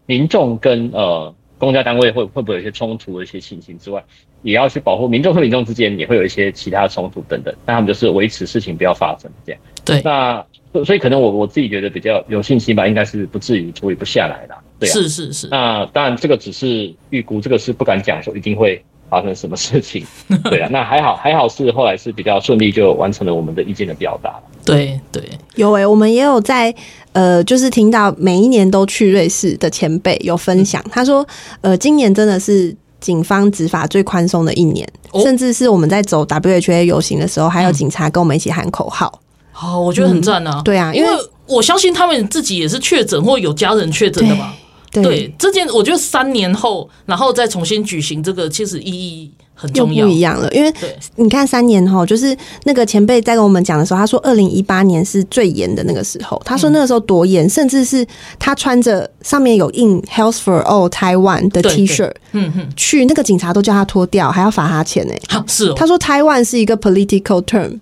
[0.06, 4.04] 民众跟呃公家单位会会不会有一些冲突的一些情形之外，
[4.42, 9.60] 也要去保护民众和民众之间也会有一些其他冲突等等，那他们就是维持事情不要发生这样。
[9.84, 10.44] 对，那
[10.84, 14.56] 所以可能我我自己觉得比较有信心吧，应该是不至于处理不下来的。
[14.80, 15.46] 对啊，是是是。
[15.46, 20.04] 那当然这个只是预估，这个是不敢讲说一定会发生什么事情。
[20.50, 24.34] 对啊，那还好还好是后来是比较顺利就完成了我们的意见的表达。
[24.64, 25.22] 对对，
[25.54, 26.74] 有诶、欸，我们也有在
[27.12, 31.26] 呃，就是听到每一年都去瑞士的前辈有分享，嗯、他说，
[31.60, 39.20] 呃，今年真的是警方执法最宽松的一年，哦，甚至是我们在走 WHA 游行的时候，还有警察跟我们一起喊口号。
[39.52, 40.62] 好，嗯，我觉得很赞啊，嗯。
[40.64, 41.08] 对啊，因为
[41.46, 44.52] 我相信他们自己也是确诊或有家人确诊的嘛。
[44.90, 49.30] 对，对，这件我觉得三年后，然后再重新举行这个，其实意义。
[49.58, 50.70] 很重要，又不一样了，因为
[51.14, 56.38] 你看三年后，就是那个前辈在跟我们讲的时候，他说二零一八年是最严的那个时候。
[56.44, 58.06] 他说那个时候多严，甚至是
[58.38, 65.14] 他穿着上面有印 “Health for All Taiwan” 的 T 恤，嗯哼，去那个警察都叫他脱掉，还要罚他钱呢。
[65.46, 67.80] 是，哦他说台湾是一个 political term，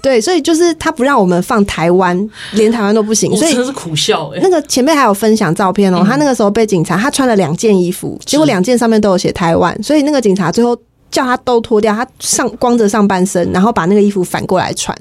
[0.00, 4.30] 对，所以就是他不让我们放台湾，连台湾都不行，所以真是苦笑。
[4.42, 10.76] 那个前辈还有分享照片哦，他那个时候被警察，他穿了两件衣服，结果两件上面都有写台湾，所以那个警察最后。
[11.10, 14.94] 叫他都脱掉，他上光着上半身，然后把那个衣服反过来穿。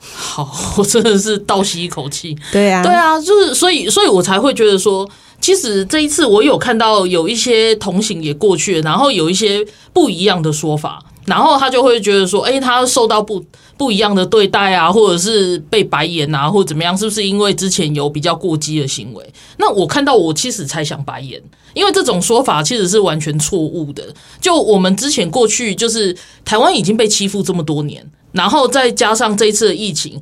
[0.00, 2.34] 好，我真的是倒吸一口气。
[2.50, 5.06] 对啊，对啊，就是所以，所以我才会觉得说，
[5.42, 13.44] 其实这一次我有看到有一些同行也过去了，然后有一些不一样的说法，然后他就会觉得说，哎，他受到不。
[13.76, 19.34] 不一样的对待啊，或者是被白眼啊，或者怎么样，是不是因为之前有比较过激的行为？
[19.56, 21.42] 那我看到我其实才想白眼，
[21.74, 24.04] 因为这种说法其实是完全错误的。
[24.40, 28.08] 就我们之前过去，就是台湾已经被欺负这么多年。
[28.34, 30.20] 然后再加上这一次的疫情，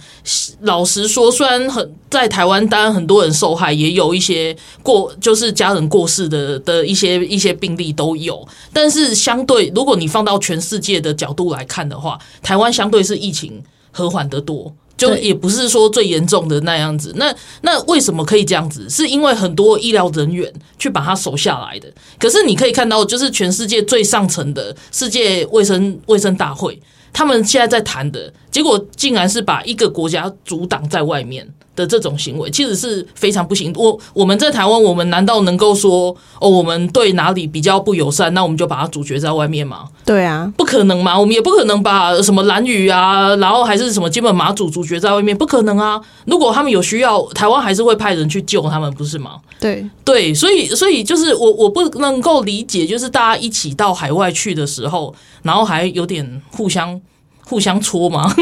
[0.60, 8.46] 老实说，虽然很在台湾，当然很多人受害，也有一些过就是家人过世的的一些一些病例都有。
[8.70, 17.14] 但是相对，如果你放到全世界的角度来看的话，台湾相对是疫情和缓得多，就也不是说最严重的那样子。
[17.16, 18.90] 那那为什么可以这样子？
[18.90, 21.90] 是因为很多医疗人员去把它守下来的。
[22.18, 26.78] 可是你可以看到，就是全世界最上层的世界卫生卫生大会。
[27.12, 31.46] 他们现在在谈的结果，竟然是把一个国家阻挡在外面。
[31.74, 33.72] 的这种行为，其实是非常不行。
[33.76, 39.88] 我我们在台湾，我们难道能够说哦，我们对哪里比较不友善，那我们就把它阻绝在外面吗？
[40.04, 41.18] 对啊，不可能嘛！
[41.18, 46.00] 我们也不可能把什么兰屿啊，然后还是什么基本马祖阻绝在外面，不可能啊！
[46.26, 49.36] 如果他们有需要，台湾还是会派人去救他们，不是吗？
[49.58, 57.00] 对对，所以所以就是我我不能够理解，就是大家一起到海外去的时候，然后还有点互相。
[57.44, 58.32] 互相戳吗？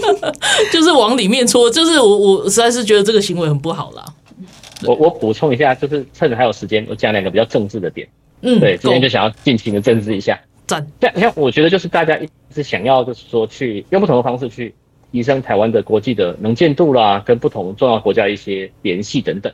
[0.72, 4.04] 就是往里面戳，就是我我实在是觉得这个行为很不好啦。
[4.86, 8.06] 我我补充一下，就是趁着还有时间，我讲两个比较政治的点。
[8.42, 10.38] 嗯，对，今天就想要尽情的政治一下。
[10.66, 10.86] 赞。
[11.00, 14.74] 像像我觉得就是大家一直想要就是说去用不同的方式去
[15.10, 19.50] 提升台湾的国际的能见度啦，跟不同重要国家一些联系等等。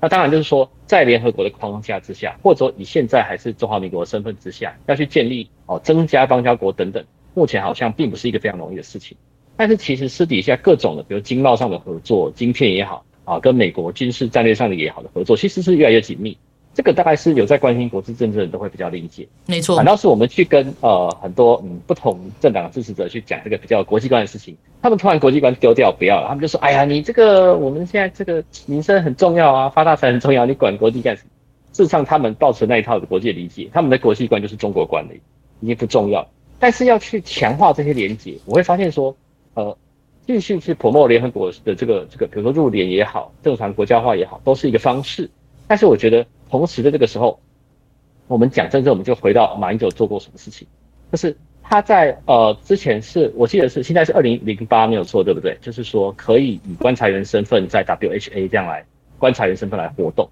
[0.00, 7.02] 那当然就是说在联合国的框架之下，或者说以现在还是中华民国的身份之下，要去建立哦增加邦交国等等。
[7.34, 9.16] 目前好像并不是一个非常容易的事情，
[9.56, 16.36] 但是其实私底下各种的，比如经贸上的合作、晶片也好啊，跟美国军事战略上的也好的合作，其实是越来越紧密。
[16.74, 19.28] 这个大概是有在关心国际政治的人都会比较理解。
[19.46, 31.28] 没错，反倒是我们去跟呃很多嗯不同政党的支持者去讲这个比较国际观的事情，他们突然国际观丢掉不要了，他们就说：“哎呀，你这个我们现在这个民生很重要啊，发大财很重要，你管国际干什么？”
[31.72, 35.14] 事实上，他们抱持那一套的国际理解，他们的国际观就是中国观的，
[35.60, 36.26] 已经不重要。
[36.58, 39.14] 但是要去强化这些连接，我会发现说，
[39.54, 39.76] 呃，
[40.26, 45.28] 继续去 promote 联合国的这个这个，比如说入联也好，正常国家化也好，都是一个方式。
[45.66, 47.38] 但是我觉得，同时的这个时候，
[48.28, 50.66] 我们讲政治，我们就回到马英九做过什么事情，
[51.12, 55.58] 就是他在呃之前是我记得是现在是二零零八没有错，对不对？
[55.60, 58.84] 就是说可以以观察员身份在 WHA 这样来
[59.18, 60.30] 观察员身份来活动。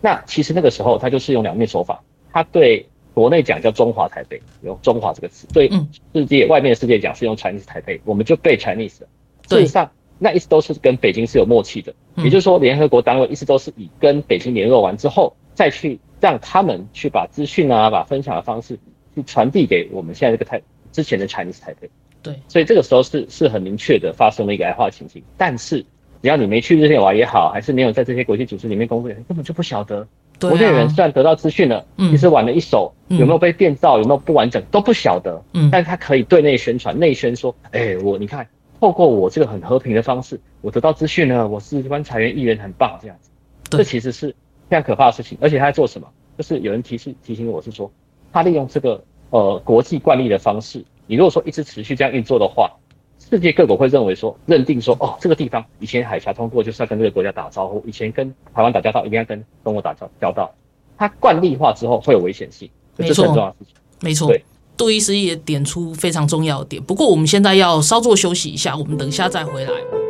[0.00, 2.02] 那其实那个时候他就是用两面手法，
[2.32, 2.88] 他对。
[3.18, 5.68] 国内讲叫中华台北，用中华这个词，对
[6.14, 9.08] 世界外面的世界讲是用 Chinese 台北，我们就背 Chinese 了。
[9.48, 18.78] 事实上，那一直都是跟北京是有默契的，也就是说，联合国单位一直都是以跟北京联络完之后，再去让他们去把资讯啊，把分享的方式
[19.16, 21.90] 去传递给我们现在这个台之前的 Chinese 台北。
[22.22, 25.20] 对，所以这个时候是是很明确的发生了一个矮化情形。
[25.36, 25.84] 但是，
[26.22, 30.06] 只要你没去日内瓦也好，还是没有在这些国际组织里面工作，根本就不晓得。
[30.40, 38.46] 国内人虽然得到资讯了，嗯，其实玩了一手，有没有被变造，有没有不完整都不晓得，嗯，但是他可以对内宣传，内宣说，哎、欸，我你看，
[38.80, 43.30] 透过我这个很和平的方式，我得到资讯了，我是观察员议员，很棒，这样子，
[43.70, 44.28] 这其实是
[44.68, 46.06] 非常可怕的事情，而且他在做什么？
[46.36, 47.90] 就是有人提示提醒我是说，
[48.32, 52.70] 他利用这个呃国际惯例的方式，你如果说一直持续这样运作的话。
[53.18, 60.50] 世界各国会认为说，认定说，哦，这个地方以前海峡通过就是要跟这个国家打招呼，以前跟台湾打交道一定要跟中国打交交道，
[60.96, 63.74] 它惯例化之后会有危险性，这是很重要的事情。
[64.00, 64.44] 没错，对，
[64.76, 66.82] 杜医师也点出非常重要的点。
[66.82, 70.07] 不过我们现在要稍作休息一下，我们等一下再回来。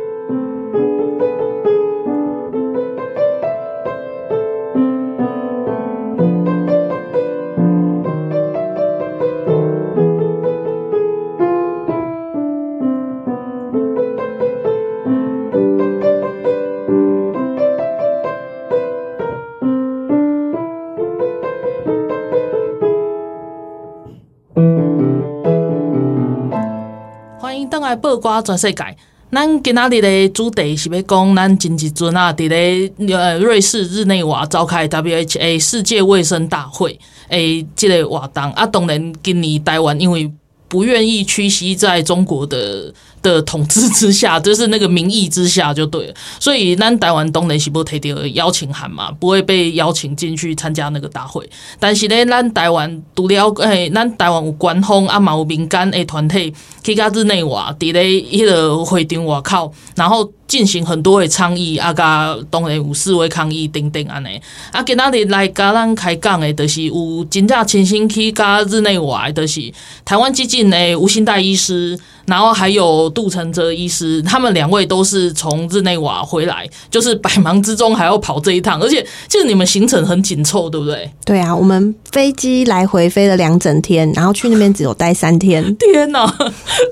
[28.19, 28.83] 报瓜全世界，
[29.31, 40.29] 咱今仔日的主题是要讲咱前一阵啊，伫咧呃瑞士日内瓦召开 WHA 世界卫生大会诶，这个活动啊，当然今年台湾因为
[40.67, 42.93] 不愿意屈膝在中国的。
[43.21, 51.47] 的统治 之下，就是那个民意之下就对了，所以咱台湾当然是不提到邀请函嘛，不会被邀请进去参加那个大会。
[51.79, 56.53] 但是呢，咱台湾除了诶，咱台湾有官方啊，嘛有民间诶团体
[56.83, 60.31] 去加日内瓦，伫咧迄个会场外口，然后。
[60.49, 64.29] 进行很多的倡议，啊，甲当然有示威抗议等等安尼。
[64.71, 69.71] 啊，今仔日来甲咱开讲的，就是有真正亲身去甲日内瓦的，就是
[70.03, 71.95] 台湾基进的吴欣岱医师，
[72.25, 81.09] 然后还有杜承哲医师，他们两位都是从日内瓦回来，就是百忙之中还要跑这一趟，而且就是你们行程很紧凑，对不对？
[81.25, 85.75] 对啊，我们飞机来回飞了两整天，然后去那边只有待三天。
[85.77, 86.25] 天哪，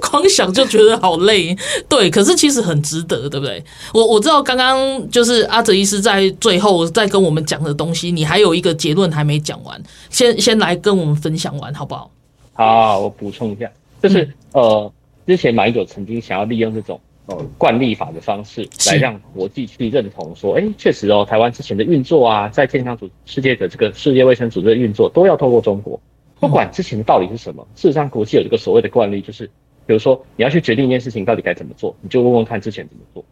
[0.10, 1.56] 光想就觉得好累。
[1.88, 3.64] 对，可是其实很值得，对不对？
[3.94, 12.12] 我我知道刚刚就是阿泽医师在最后在跟我们讲的东西，你还有一个结论还没讲完，先先来跟我们分享完好不好？
[12.54, 13.70] 好，我补充一下，
[14.02, 14.92] 就是、呃。
[15.28, 26.00] 之前马英九曾经想要利用这种呃惯例法的方式来让国际去认同说，哎，确实哦，台湾之前的运作啊，在健康组世界的这个世界卫生组织的运作都要透过中国，
[26.40, 27.68] 不管之前的道理是什么。
[27.76, 29.46] 事实上，国际有一个所谓的惯例，就是
[29.86, 33.26] 比如说你要去决定一件事情到底该怎么做，你就问问看之前怎么做。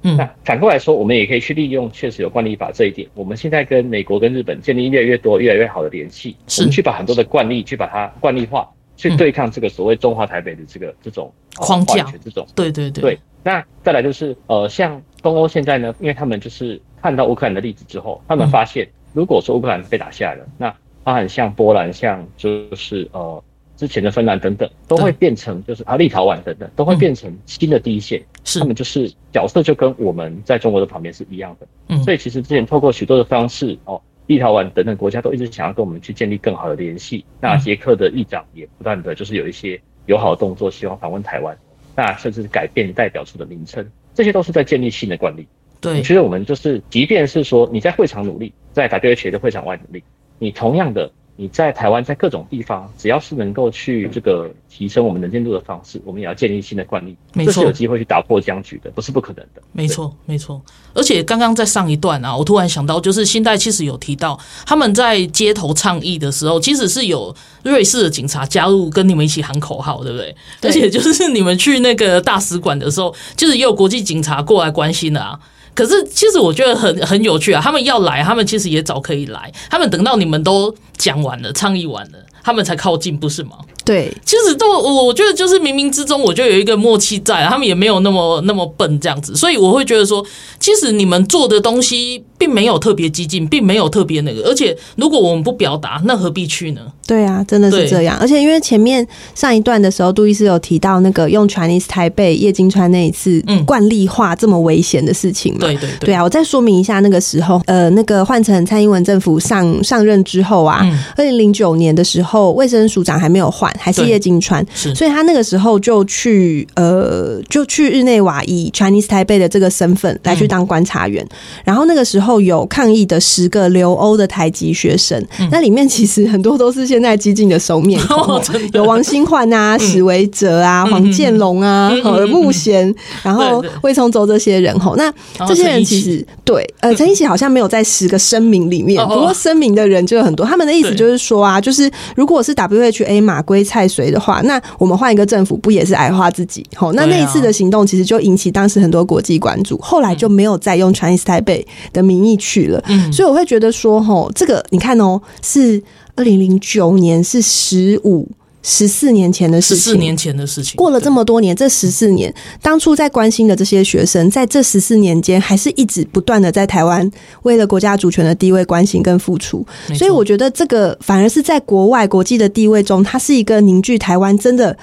[0.00, 3.06] 嗯，那反过来说，我们也可以去利用确实有惯例法这一点。
[3.14, 8.70] 我们现在跟美国跟日本建立越来越多、越来越好的联系，我们去把很多的惯例去把它惯例化。
[8.96, 13.18] 去对抗这个所谓中华台北的这个这种框架，这种对对对对。
[13.42, 20.74] 那再来就是呃，像东欧现在呢，因为他们就是看到乌克兰的例子之后，他们发现，如果说乌克兰被打下来了，那
[21.04, 23.42] 它很像波兰，像就是呃
[23.76, 28.22] 之前的芬兰等等，都会变成就是啊立陶宛等等，都会变成新的第一线。
[28.44, 31.66] 是，他们就是角色就跟我们在中国的旁边是一样的。
[31.88, 34.00] 嗯，所以其实之前透过许多的方式哦。
[34.26, 37.24] 立陶宛等等国家都一直想要跟我们去建立更好的联系。
[37.40, 41.56] 那捷克的议长也不断的就是有一些友好的动作，希望访问台湾。
[41.96, 45.46] 那甚至是改变代表处的名称，这些都是在建立新的惯例。
[45.80, 50.02] 对，其实我们就是，即便是说你在会场努力，在 WHA 的会场外努力，
[50.38, 51.10] 你同样的。
[51.36, 57.16] 你在台湾，在各种地方，只要是能够去这个提升我们能见度的方式，我们也要建立新的惯例。
[57.32, 59.60] 没错，这是有机会去打破僵局的，不是不可能的。
[59.72, 60.62] 没错，没错。
[60.94, 70.36] 而且刚刚在上一段啊，我突然想到，就是新代其实有提到，他们在街头倡议的时候，其实是有瑞士的警察加入，跟你们一起喊口号，对不对？
[70.60, 70.70] 对。
[70.70, 75.36] 而且就是你们去那个大使馆的时候，就是也有国际警察过来关心的啊。
[75.74, 77.60] 可是，其实我觉得很很有趣啊！
[77.60, 79.52] 他们要来，他们其实也早可以来。
[79.68, 83.58] 他们等到你们都讲完了、倡议完了，他们才靠近，不是吗？
[83.84, 90.24] 对，其实都我觉得就是冥冥之中，我就有一个默契在，他们也没有那么那么笨这样子，所以我会觉得说，
[90.58, 96.80] 其实你们做的东西并没有特别激进，并没有特别那个，而且如果我们不表达，那何必去呢？
[97.06, 98.16] 对啊，真的是这样。
[98.18, 110.80] 而且因为前面上一段的时候，杜医师有提到那个用 Chinese 台北叶金川那一次惯例化这么危险的事情嘛，对对对，对啊，我再说明一下，那个时候呃，那个换成蔡英文政府上上任之后啊，
[111.18, 113.73] 二零零九年的时候，卫生署长还没有换。
[113.78, 121.24] 还是叶金川，所以他那个时候就去呃，就去日内瓦以 Chinese 台北的这个身份来去当观察员。
[121.24, 132.94] 嗯、然后那个时候有抗议的十个留欧的台籍学生，嗯、那里面其实很多都是现在激进的熟面孔， 哦、有王新焕啊、史维哲啊、黄建龙啊、耳目贤，
[133.24, 134.94] 然后魏聪州这些人吼。
[134.94, 135.12] 那
[135.48, 140.46] 这些人其实对呃，陈一奇好像没有在十个声明里面，不过声明的人就有很多。
[140.46, 143.63] 他们的意思就是说啊，就是如果是 WHA 马归。
[143.64, 146.64] 蔡水的话，那我们换一个政府，不也是矮化自己？
[146.76, 152.82] 吼，那那一次的行动其实就引起当时很多国际关注，后来就没有再用 Chinese Taipei 的名义去了。
[152.88, 155.82] 嗯，所以我会觉得说，吼，这个你看哦，是
[156.16, 158.28] 二零零九年，是十五。
[158.64, 167.08] 十四年前的事情，十四年前的事情，过了这么多年，这十四年，当初在关心的这些学生，在这十四年间，还是一直不断的在台湾
[167.42, 169.64] 为了国家主权的地位关心跟付出。
[169.94, 174.76] 所以我觉得这个反而是在国外国际的地位中，它是一个凝聚台湾真的。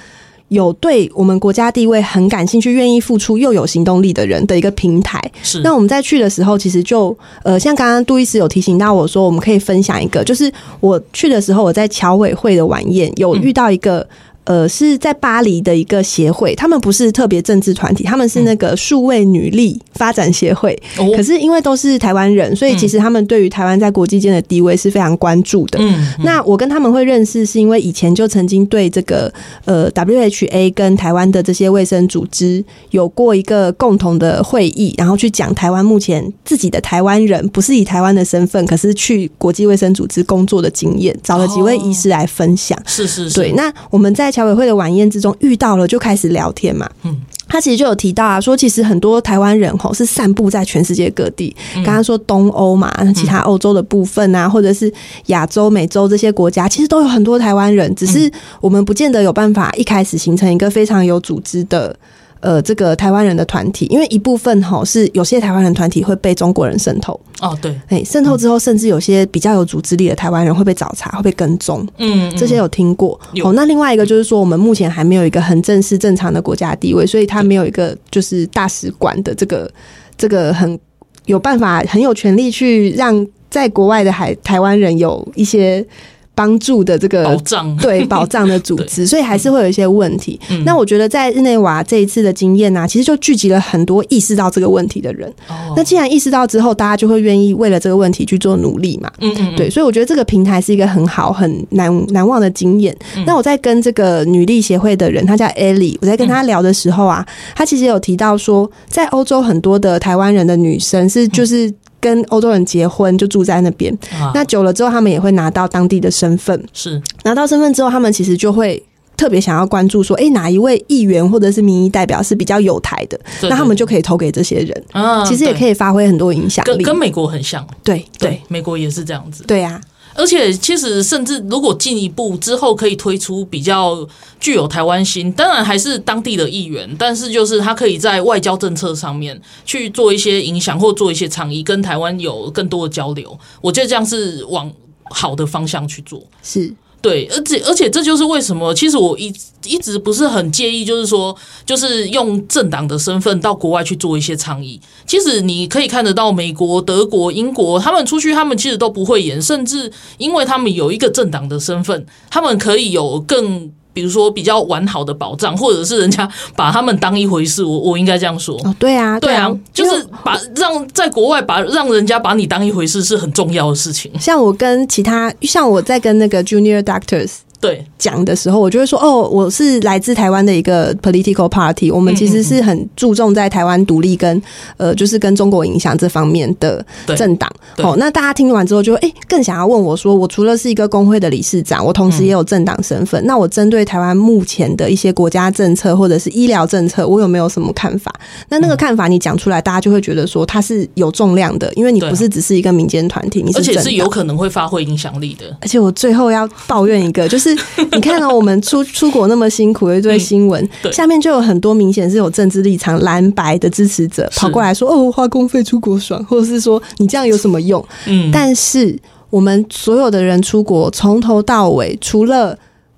[0.51, 5.17] 有对我们国家地位很感兴趣、愿意付出又有行动力的人的一个平台。
[5.41, 5.61] 是。
[5.61, 13.99] 那我们在去的时候，其实就呃，像刚刚杜医师有提醒到我说，我们可以分享一个，就是我去的时候，我在侨委会的晚宴有遇到一个。
[13.99, 14.07] 嗯
[14.43, 20.77] 呃，是在巴黎的一个协会，他们不是特别政治团体，他们是那个数位女力发展协会。
[20.97, 25.77] 嗯、可是因为都是台湾人，所以其实他们对于台湾在国际间的地位是非常关注的。
[25.79, 29.31] 嗯，嗯，那我跟他们会认识，是因为以前就曾经对这个
[29.65, 42.77] 呃 WHA 跟台湾的这些卫生组织有过一个共同的会议，然后去讲台湾目前自己的台湾人不是以台湾的身份，可是去国际卫生组织工作的经验，找了几位医师来分享。
[42.79, 43.51] 哦、是是是，对。
[43.51, 46.89] 那我们在侨委会的晚宴之中遇到了，就开始聊天嘛。
[47.03, 47.15] 嗯，
[47.47, 51.55] 他其实就有提到啊，说其实很多台湾人吼是散布在全世界各地。
[51.75, 54.91] 刚刚说东欧嘛，其他欧洲的部分啊，或者是
[55.27, 61.95] 亚洲、美洲这些国家，其实都有很多台湾人，只是我们不见得有办法一开始形成一个非常有组织的。
[62.41, 73.19] 呃这个台湾人的团体，因为一部分哈是有些台湾人团体会被中国人渗透哦，对，哎，渗透之后，甚至有些比较有组织力的台湾人会被找茬，会被跟踪，嗯，这些有听过。
[73.43, 79.71] 哦，那另外一个就是说，我们目前还没有一个很正式正常的国家地位，所以他没有一个就是大使馆的这个
[80.17, 80.79] 这个很
[81.25, 85.85] 有办法很有权利去让在国外的海台湾人有一些。
[86.33, 90.39] 帮助的这个保障， 对保障的组织， 所以还是会有一些问题。
[90.49, 95.29] 嗯、那我觉得在日内瓦这一次的经验呢、啊，其实就聚集了很多意识到这个问题的人。
[95.49, 99.11] 哦、那既然意识到之后，大家就会愿意为了这个问题去做努力嘛。
[99.19, 102.95] 嗯嗯，对，所以我觉得这个平台是一个很好、很难难忘的经验。
[103.17, 107.25] 嗯、那我在跟这个女力协会的人，她叫 Ellie，我在跟她聊的时候啊，
[107.55, 111.71] 她其实有提到说，在欧洲很多的台湾人的女生是就是。
[112.01, 116.61] 跟欧洲人结婚就住在那边，啊、那久了之后，他们也会拿到当地的身份。
[116.73, 118.83] 是拿到身份之后，他们其实就会
[119.15, 124.83] 特别想要关注说，哎、欸，哪一位议员或者是民意代表是比较有台的，那他们就可以投给这些人。
[124.93, 126.85] 嗯，其实也可以发挥很多影响力跟。
[126.85, 129.43] 跟美国很像，对对，对，美国也是这样子。
[129.45, 129.90] 对呀、啊。
[130.13, 134.07] 而且，其实甚至如果进一步之后可以推出比较
[134.39, 143.37] 具有台湾心，当然还是当地的议员，但是就是他可以在外交政策上面去做一些影响，或做一些倡议，跟台湾有更多的交流。
[143.61, 144.71] 我觉得这样是往
[145.09, 146.21] 好的方向去做。
[146.43, 146.73] 是。
[147.01, 149.33] 对，而且而且这就是为什么，其实我一
[149.65, 151.35] 一直不是很介意，就是说，
[151.65, 154.79] 就是用政党的身份到国外去做一些倡议。
[155.07, 163.71] 其实你可以看得到，美国、德国、英国，他们出去，他们其实都不会演，甚至因为他们有一个政党的身份，他们可以有更。
[163.93, 168.55] 比如说比较完好的保障，或者是人家把他们当一回事，我我应该这样说。
[168.63, 174.11] 哦，对啊，对啊，就是把让在国外把让人家把你当一回事是很重要的事情。
[174.19, 177.31] 像我跟其他，像我在跟那个 Junior Doctors。
[177.61, 184.41] 对，讲的时候，我就会说哦，我是来自台湾的一个 political party，我们其实是很注重在台湾独立跟
[184.77, 186.83] 呃，就是跟中国影响这方面的
[187.15, 187.47] 政党。
[187.77, 198.11] 哦，那大家听完之后就哎，更想要问我说，我除了是一个工会的理事长，我同时也有政党身份，嗯、那我针对台湾目前的一些国家政策或者是医疗政策，我有没有什么看法？
[198.49, 205.45] 那那个看法你讲出来，大家就会觉得说它是有重量的，因为你不是只是一个民间团体，你是而且是有可能会发挥影响力的。
[205.61, 207.50] 而且我最后要抱怨一个，就是。
[207.93, 218.97] 你看到、喔、我们出 出国那么辛苦的一堆新闻，嗯、下面就有很多明显是有政治立场蓝白的支持者跑过来说：“哦，花公费出国爽，或者是说你这样有什么用？”嗯，但是
[219.29, 222.57] 我们所有的人出国，从头到尾，除了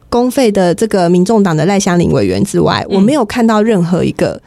[0.10, 4.42] 公费的这个民众党的赖香林委员之外，嗯、我没有看到任何一个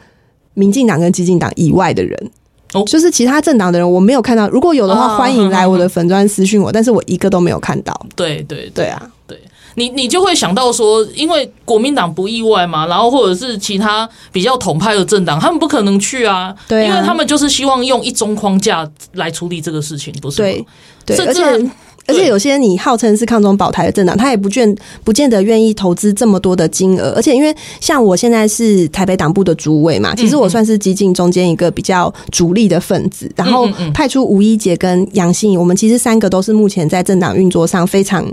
[0.53, 2.31] 民进党跟激进党以外的人。
[2.73, 4.49] 哦，就是其他政党的人，我没有看到。
[4.49, 7.93] 如果有的话，欢迎来我的粉专私讯我，但是我一个都没有看到。
[8.13, 9.39] 对对对，对啊，对。
[9.77, 20.65] 你你就会想到说，因为国民党不意外嘛，然后或者是其他比较统派的政党，他们不可能去啊，对啊，因为他们就是希望用一中框架来处理这个事情，不是吗？
[21.05, 21.41] 对，对，而且
[22.07, 38.25] 而且有些你号称是抗中保台的政党，他也不见不见得愿意投资这么多的金额，而且因为像我现在是台北党部的主委嘛，其实我算是激进中间一个比较主力的分子，然后派出吴一杰跟杨欣仪，我们其实三个都是目前在政党运作上非常。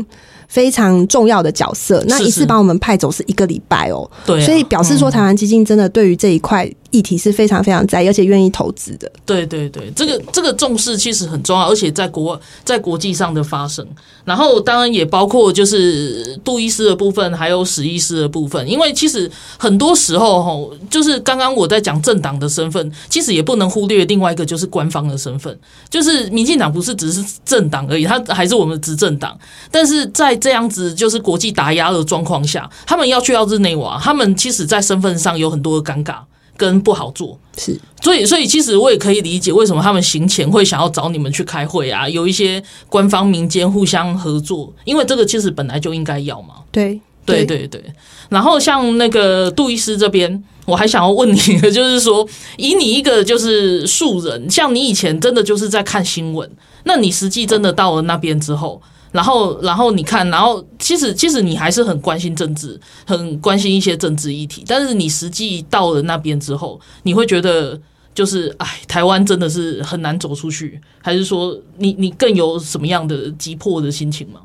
[0.49, 9.11] 非常重要的角色，那一次把我们派走是一个礼拜哦，对，所以表示说台湾基金真的对于这一块议题是非常非常在，而且愿意投资的。
[9.27, 13.85] 对对对，这个这个重视其实很重要，而且在国在国际上的发生，
[14.25, 19.29] 然后当然也包括就是杜医师的部分，还有史医师的部分，因为其实
[19.59, 25.59] 很多时候哈，就是刚刚我在讲政党的身份，其实也不能忽略另外一个就是官方的身份，
[25.91, 29.37] 就是民进党不是只是政党而已，它还是我们的执政党，
[29.73, 36.19] 但是在这样子就是国际打压的状况下，他们要去到日内瓦，他们其实在身份上有很多的尴尬。
[36.57, 46.55] 跟不好做是，所以所以其实我也可以理解为什么他们行前会想要找你们去开会啊，有一些官方民间互相合作，因为这个其实本来就应该要嘛。
[46.73, 47.83] 对对对对。
[48.29, 52.27] 然后像那个杜医师这边，我还想要问你的，就是说，
[52.57, 56.51] 以你一个就是素人，像你以前真的就是在看新闻，
[56.85, 58.81] 那你实际真的到了那边之后。
[59.15, 64.65] 然后，然后你看，然后其实其实你还是很关心政治，很关心一些政治议题。
[64.67, 67.81] 但是你实际到了那边之后，你会觉得
[68.13, 74.41] 就是，哎，台湾真的是很难走出去，还是说你你更有什么样的急迫的心情吗？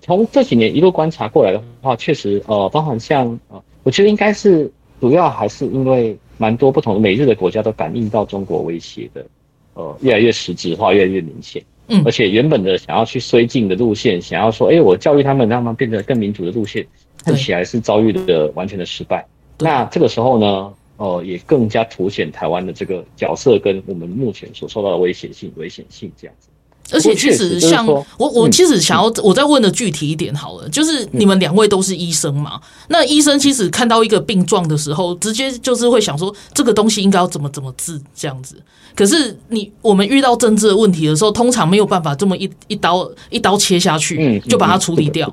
[0.00, 4.72] 从这几年一路观察过来的话，确实，呃，包含像呃，我觉得应该是
[5.02, 9.26] 主要还是因为蛮多不同的美日的国家都感应到中国威胁的，
[9.74, 11.62] 呃，越来越实质化，越来越明显。
[11.88, 16.86] 嗯，而且原本的想要去绥靖的路线，想要说，哎，我教育他们，让他们变得更民主的路线，
[17.24, 19.26] 看起来是遭遇的完全的失败。
[19.58, 26.48] 那这个时候呢，呃，也更加凸显台湾的这个角色跟我们目前所受到的危险性、危险性这样子。
[26.94, 32.60] 而且其实像我，我其实想要我再问的具体一点好了，就是你们两位都是医生嘛？
[32.88, 38.56] 那医生其实看到一个病状的时候，直接就是会想说这个东西应该要怎么怎么治这样子。
[38.94, 45.30] 可是你我们遇到政治的问题的时候，通常没有办法这么一一刀一刀切下去，就把它处理掉。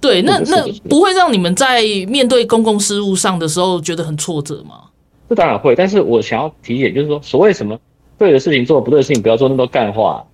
[0.00, 4.82] 对，那那不会让你们在面对公共事务上的时候觉得很挫折吗？
[5.28, 7.78] 这当然会，但是我想要提一点，就是说所谓什么
[8.18, 10.24] 对的事情做，不对的事情不要做那么多干话。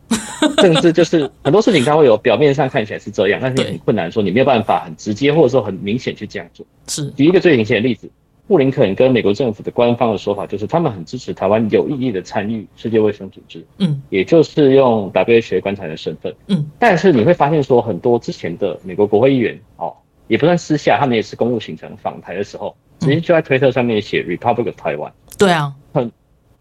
[0.61, 6.67] 甚至就是 很多事情，它会有表面上看起来是这样，但是你很困难，说你没有办法很直接或者说很明显去这样做。
[6.87, 8.11] 是举一个最明显的例子，
[8.47, 16.71] 布林肯跟美国政府的官方的说法就是，他们很支持台湾有意义的参与世界卫生组织，嗯，也就是用 WHO 观察的身份，嗯。
[16.79, 19.95] 但是你会发现说，很多之前的美国国会议员哦，
[20.29, 25.13] 也不算私下，他们也是公务行程访台的时候，直接就在推特上面写 Republic of Taiwan。
[25.39, 26.13] 对啊，很。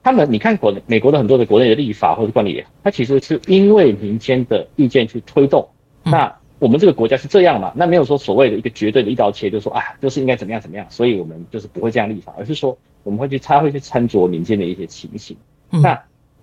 [0.03, 5.69] 他们，你看国美国的很多的国内的立法或者惯例，它其实是因为民间的意见去推动。
[6.03, 7.71] 那我们这个国家是这样嘛？
[7.73, 15.37] 那没有说所谓的一个绝对的一刀切，就是说啊，就是应该怎么样怎么样，所以我们就是不会这样立法，而是说我们会去他会去参酌民间的一些情形。
[15.69, 15.97] 那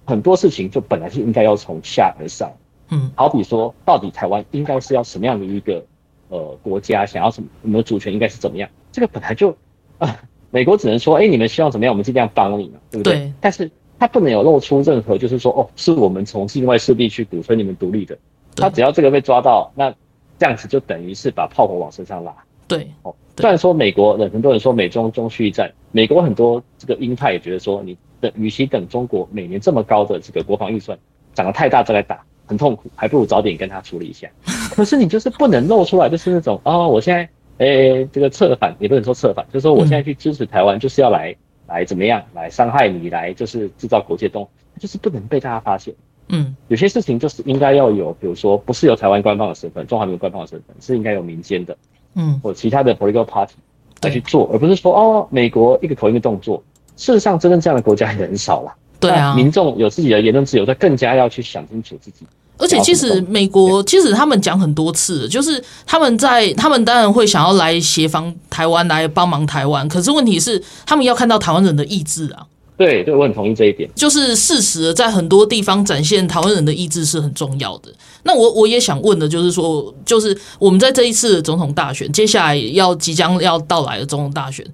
[0.07, 2.51] 很多事情就本来是应该要从下而上。
[2.89, 5.85] 嗯，好比说，到底台湾应该是要什么样的一个
[6.29, 8.69] 呃国家，想要什么，我们的主权应该是怎么样？
[8.91, 9.55] 这个本来就
[9.99, 10.17] 啊。
[10.51, 13.15] 美国只能说，哎、欸，你们希望怎么样，我们尽量帮你嘛，对不对？
[13.15, 13.33] 对。
[13.41, 18.19] 但是他不能有露出任何，就是说，哦，是我们从境外势力去鼓吹你们独立的。
[18.57, 19.95] 他只要这个被抓到，那
[20.39, 22.35] 这样子就等于是把炮火往身上拉。
[22.67, 22.89] 对。
[23.03, 30.99] 哦，虽然说美国人很多人说美中中续一战，美国很多这个鹰派也觉得说，你等与其等中国每年这么高的这个国防预算
[31.33, 34.29] 涨得太大再来打，很痛苦，还不如早点跟他处理一下。
[34.75, 37.29] 可是你就是不能露出来，就是那种，哦，我现在。
[37.61, 41.37] 诶、欸，这个策反也不能说策反，就是说我现在去支持台湾，就是要来、嗯、
[41.69, 44.49] 来怎么样，来伤害你，来就是制造国际动，
[44.79, 45.95] 就是不能被大家发现。
[46.29, 51.77] 嗯，有些事情就是应该要有，比如说不是由台湾官方的身份，中华民国官方的身份，是应该有民间的，
[52.15, 53.55] 嗯，或其他的 political party
[54.01, 56.63] 来去做，而不是说哦，美国一个口音的动作。
[56.97, 58.75] 事实上，真正这样的国家也很少了。
[58.99, 62.27] 对啊，民众有自己的言论自由，他更加要去想清楚自己。
[62.61, 69.89] 而且，其实美国其实他们讲很多次，就是他们在他们当然会想要来协防台湾，来帮忙台湾。
[69.89, 72.47] 可是问题是，他们要看到台湾人的意志啊。
[72.77, 73.91] 对，对，我很同意这一点。
[73.95, 77.93] 就是事实，在很多地方展现台湾人的意志是很重要的。
[78.23, 84.67] 那我我也想问的，就是说，就是我们在这一次的总统大选，接下来要即将要到来的总统大选。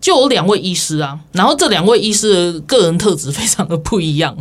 [0.00, 4.36] 就有两位医师啊，然后这两位医师的个人特质非常的不一样，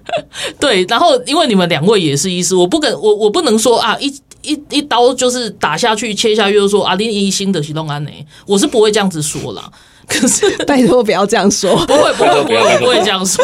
[0.58, 4.06] 对，然后因为你们两位也是医师，我不跟我我不能说啊，一
[4.42, 8.10] 一一刀就是打下去切下去就说啊，林医新的启动安呢，
[8.46, 9.70] 我是不会这样子说啦。
[10.06, 13.42] 可是 拜托不要这样说，不会不会不会不会这样说，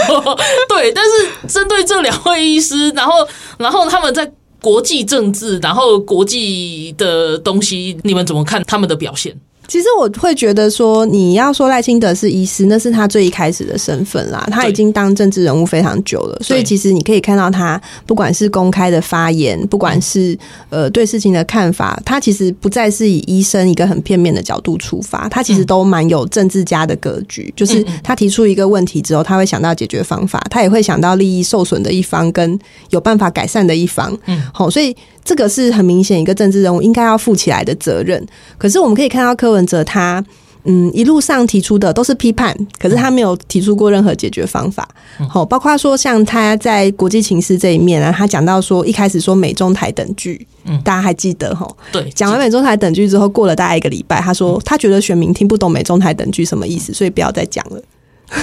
[0.68, 4.30] 对，但是针对这两位医师，然后然后他们在
[4.60, 9.34] 国际政治，然后国际的东西，你们怎么看他们的表现？
[9.70, 14.44] 其实我会觉得说，你要说赖清德是医师，那是他最一开始的身份啦。
[14.50, 20.36] 他已经当政治人物非常久了，所以其实你可以看到他，不管是公开的发言，不管是
[20.70, 27.54] 呃对事情的看法，他其实不再是以医生一个很片面的角度出发，他其实都蛮有政治家的格局。
[27.56, 32.58] 就是他提出一个问题之后，他会想到解决方法，他也会想到利益受损的一方跟
[32.88, 34.18] 有办法改善的一方。
[34.26, 34.96] 嗯，好，所以。
[35.24, 38.24] 这个是很明显一个政治人物应该要负起来的责任。
[38.58, 40.24] 可是我们可以看到柯文哲他，
[40.64, 44.86] 嗯，一路上提出的都是批判，可是他没有提出过任何解决方法。
[45.28, 51.66] 好，包括说像他在国际情势这一面啊，他讲到说一开始说美中台等距，嗯，大家还记得哈？
[51.90, 57.80] 对，讲完美中台等距之后，过了大概一个礼拜，他说他觉得选民听不懂美中台等距什么意思，所以不要再讲了。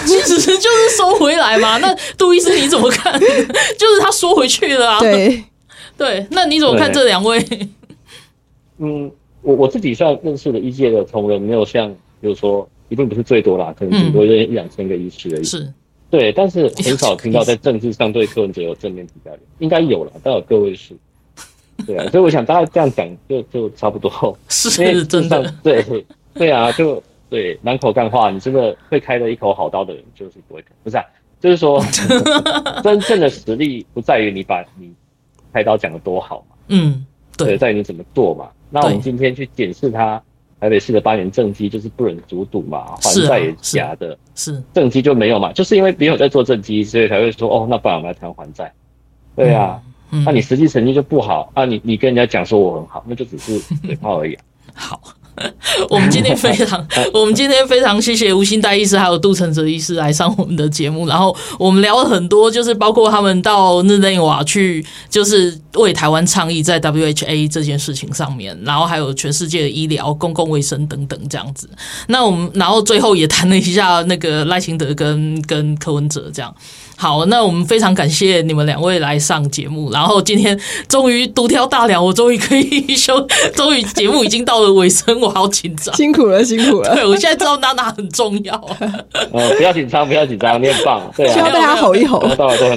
[0.06, 1.78] 其实就是收回来嘛。
[1.78, 3.14] 那杜医师你怎么看？
[3.20, 5.00] 就是他说回去了啊。
[5.00, 5.44] 对。
[5.98, 7.44] 对，那你怎么看这两位？
[8.78, 11.90] 嗯，我我自己算认识的医界的同仁，没有像，
[12.22, 15.44] 比如说，一定不是最多啦，可能顶多一两千个医师而已。
[15.44, 15.74] 是，
[16.12, 20.96] 对，但是 很少听到在政治上对柯文哲有正面评价的，应该有了，但有个位数。
[21.86, 24.38] 对啊，所以我想大家这样讲就就差不多。
[24.50, 25.84] 是真的，对
[26.36, 31.04] 对啊，就对满口干话，你真的会开了一口好刀的人，就是不会，不是啊，
[31.40, 31.84] 就是说
[32.84, 34.94] 真正的实力不在于你把你。
[35.58, 36.56] 开刀讲的多好嘛？
[36.68, 37.04] 嗯，
[37.36, 38.48] 对，在于你怎么做嘛。
[38.70, 40.22] 那我们今天去检视他
[40.60, 45.52] 台北市的八年政绩，就是不忍卒睹嘛，还债也假的，是政绩就没有嘛？
[45.52, 48.72] 就是因为没有在做政绩，所以才会说哦，那不然我们来谈还债。
[49.36, 49.82] 对啊，
[50.12, 54.44] 那、嗯嗯啊、你实际成绩就不好啊，你你跟人家讲说我很好，那就只是嘴炮而已、啊。
[54.76, 55.02] 好，
[55.90, 71.70] 我们今天非常， 我们今天非常谢谢吴兴代医师还有杜承泽医师来上我们的节目，然后我们聊了很多，就是包括他们到日内瓦去，就是为台湾倡议在 WHA 这件事情上面，然后还有全世界的医疗、公共卫生等等这样子。
[72.08, 76.54] 那我们然后最后也谈了一下那个赖清德跟跟柯文哲这样。
[76.98, 83.16] 好，那我们非常感谢你们两位来上节目，然后今天终于独挑大梁，我终于可以休，
[83.56, 86.96] 终于节目已经到了尾声，我好紧张，辛苦了，辛苦了。
[86.96, 88.60] 对，我现在知道娜娜很重要。
[89.32, 91.02] 呃，不要紧张，不要紧张，你很棒。
[91.16, 92.20] 对啊，需要被他吼一吼。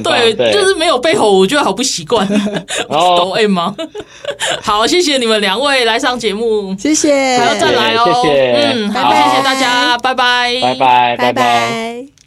[0.04, 2.28] 对，就是没有被吼，我觉得好不习惯。
[2.88, 3.74] 懂 M 吗？
[4.60, 8.22] 好，谢谢你们两位来上节目，谢谢，还要再来哦。
[8.22, 12.19] 谢谢，嗯，好，谢谢大家，拜拜，拜拜，拜拜。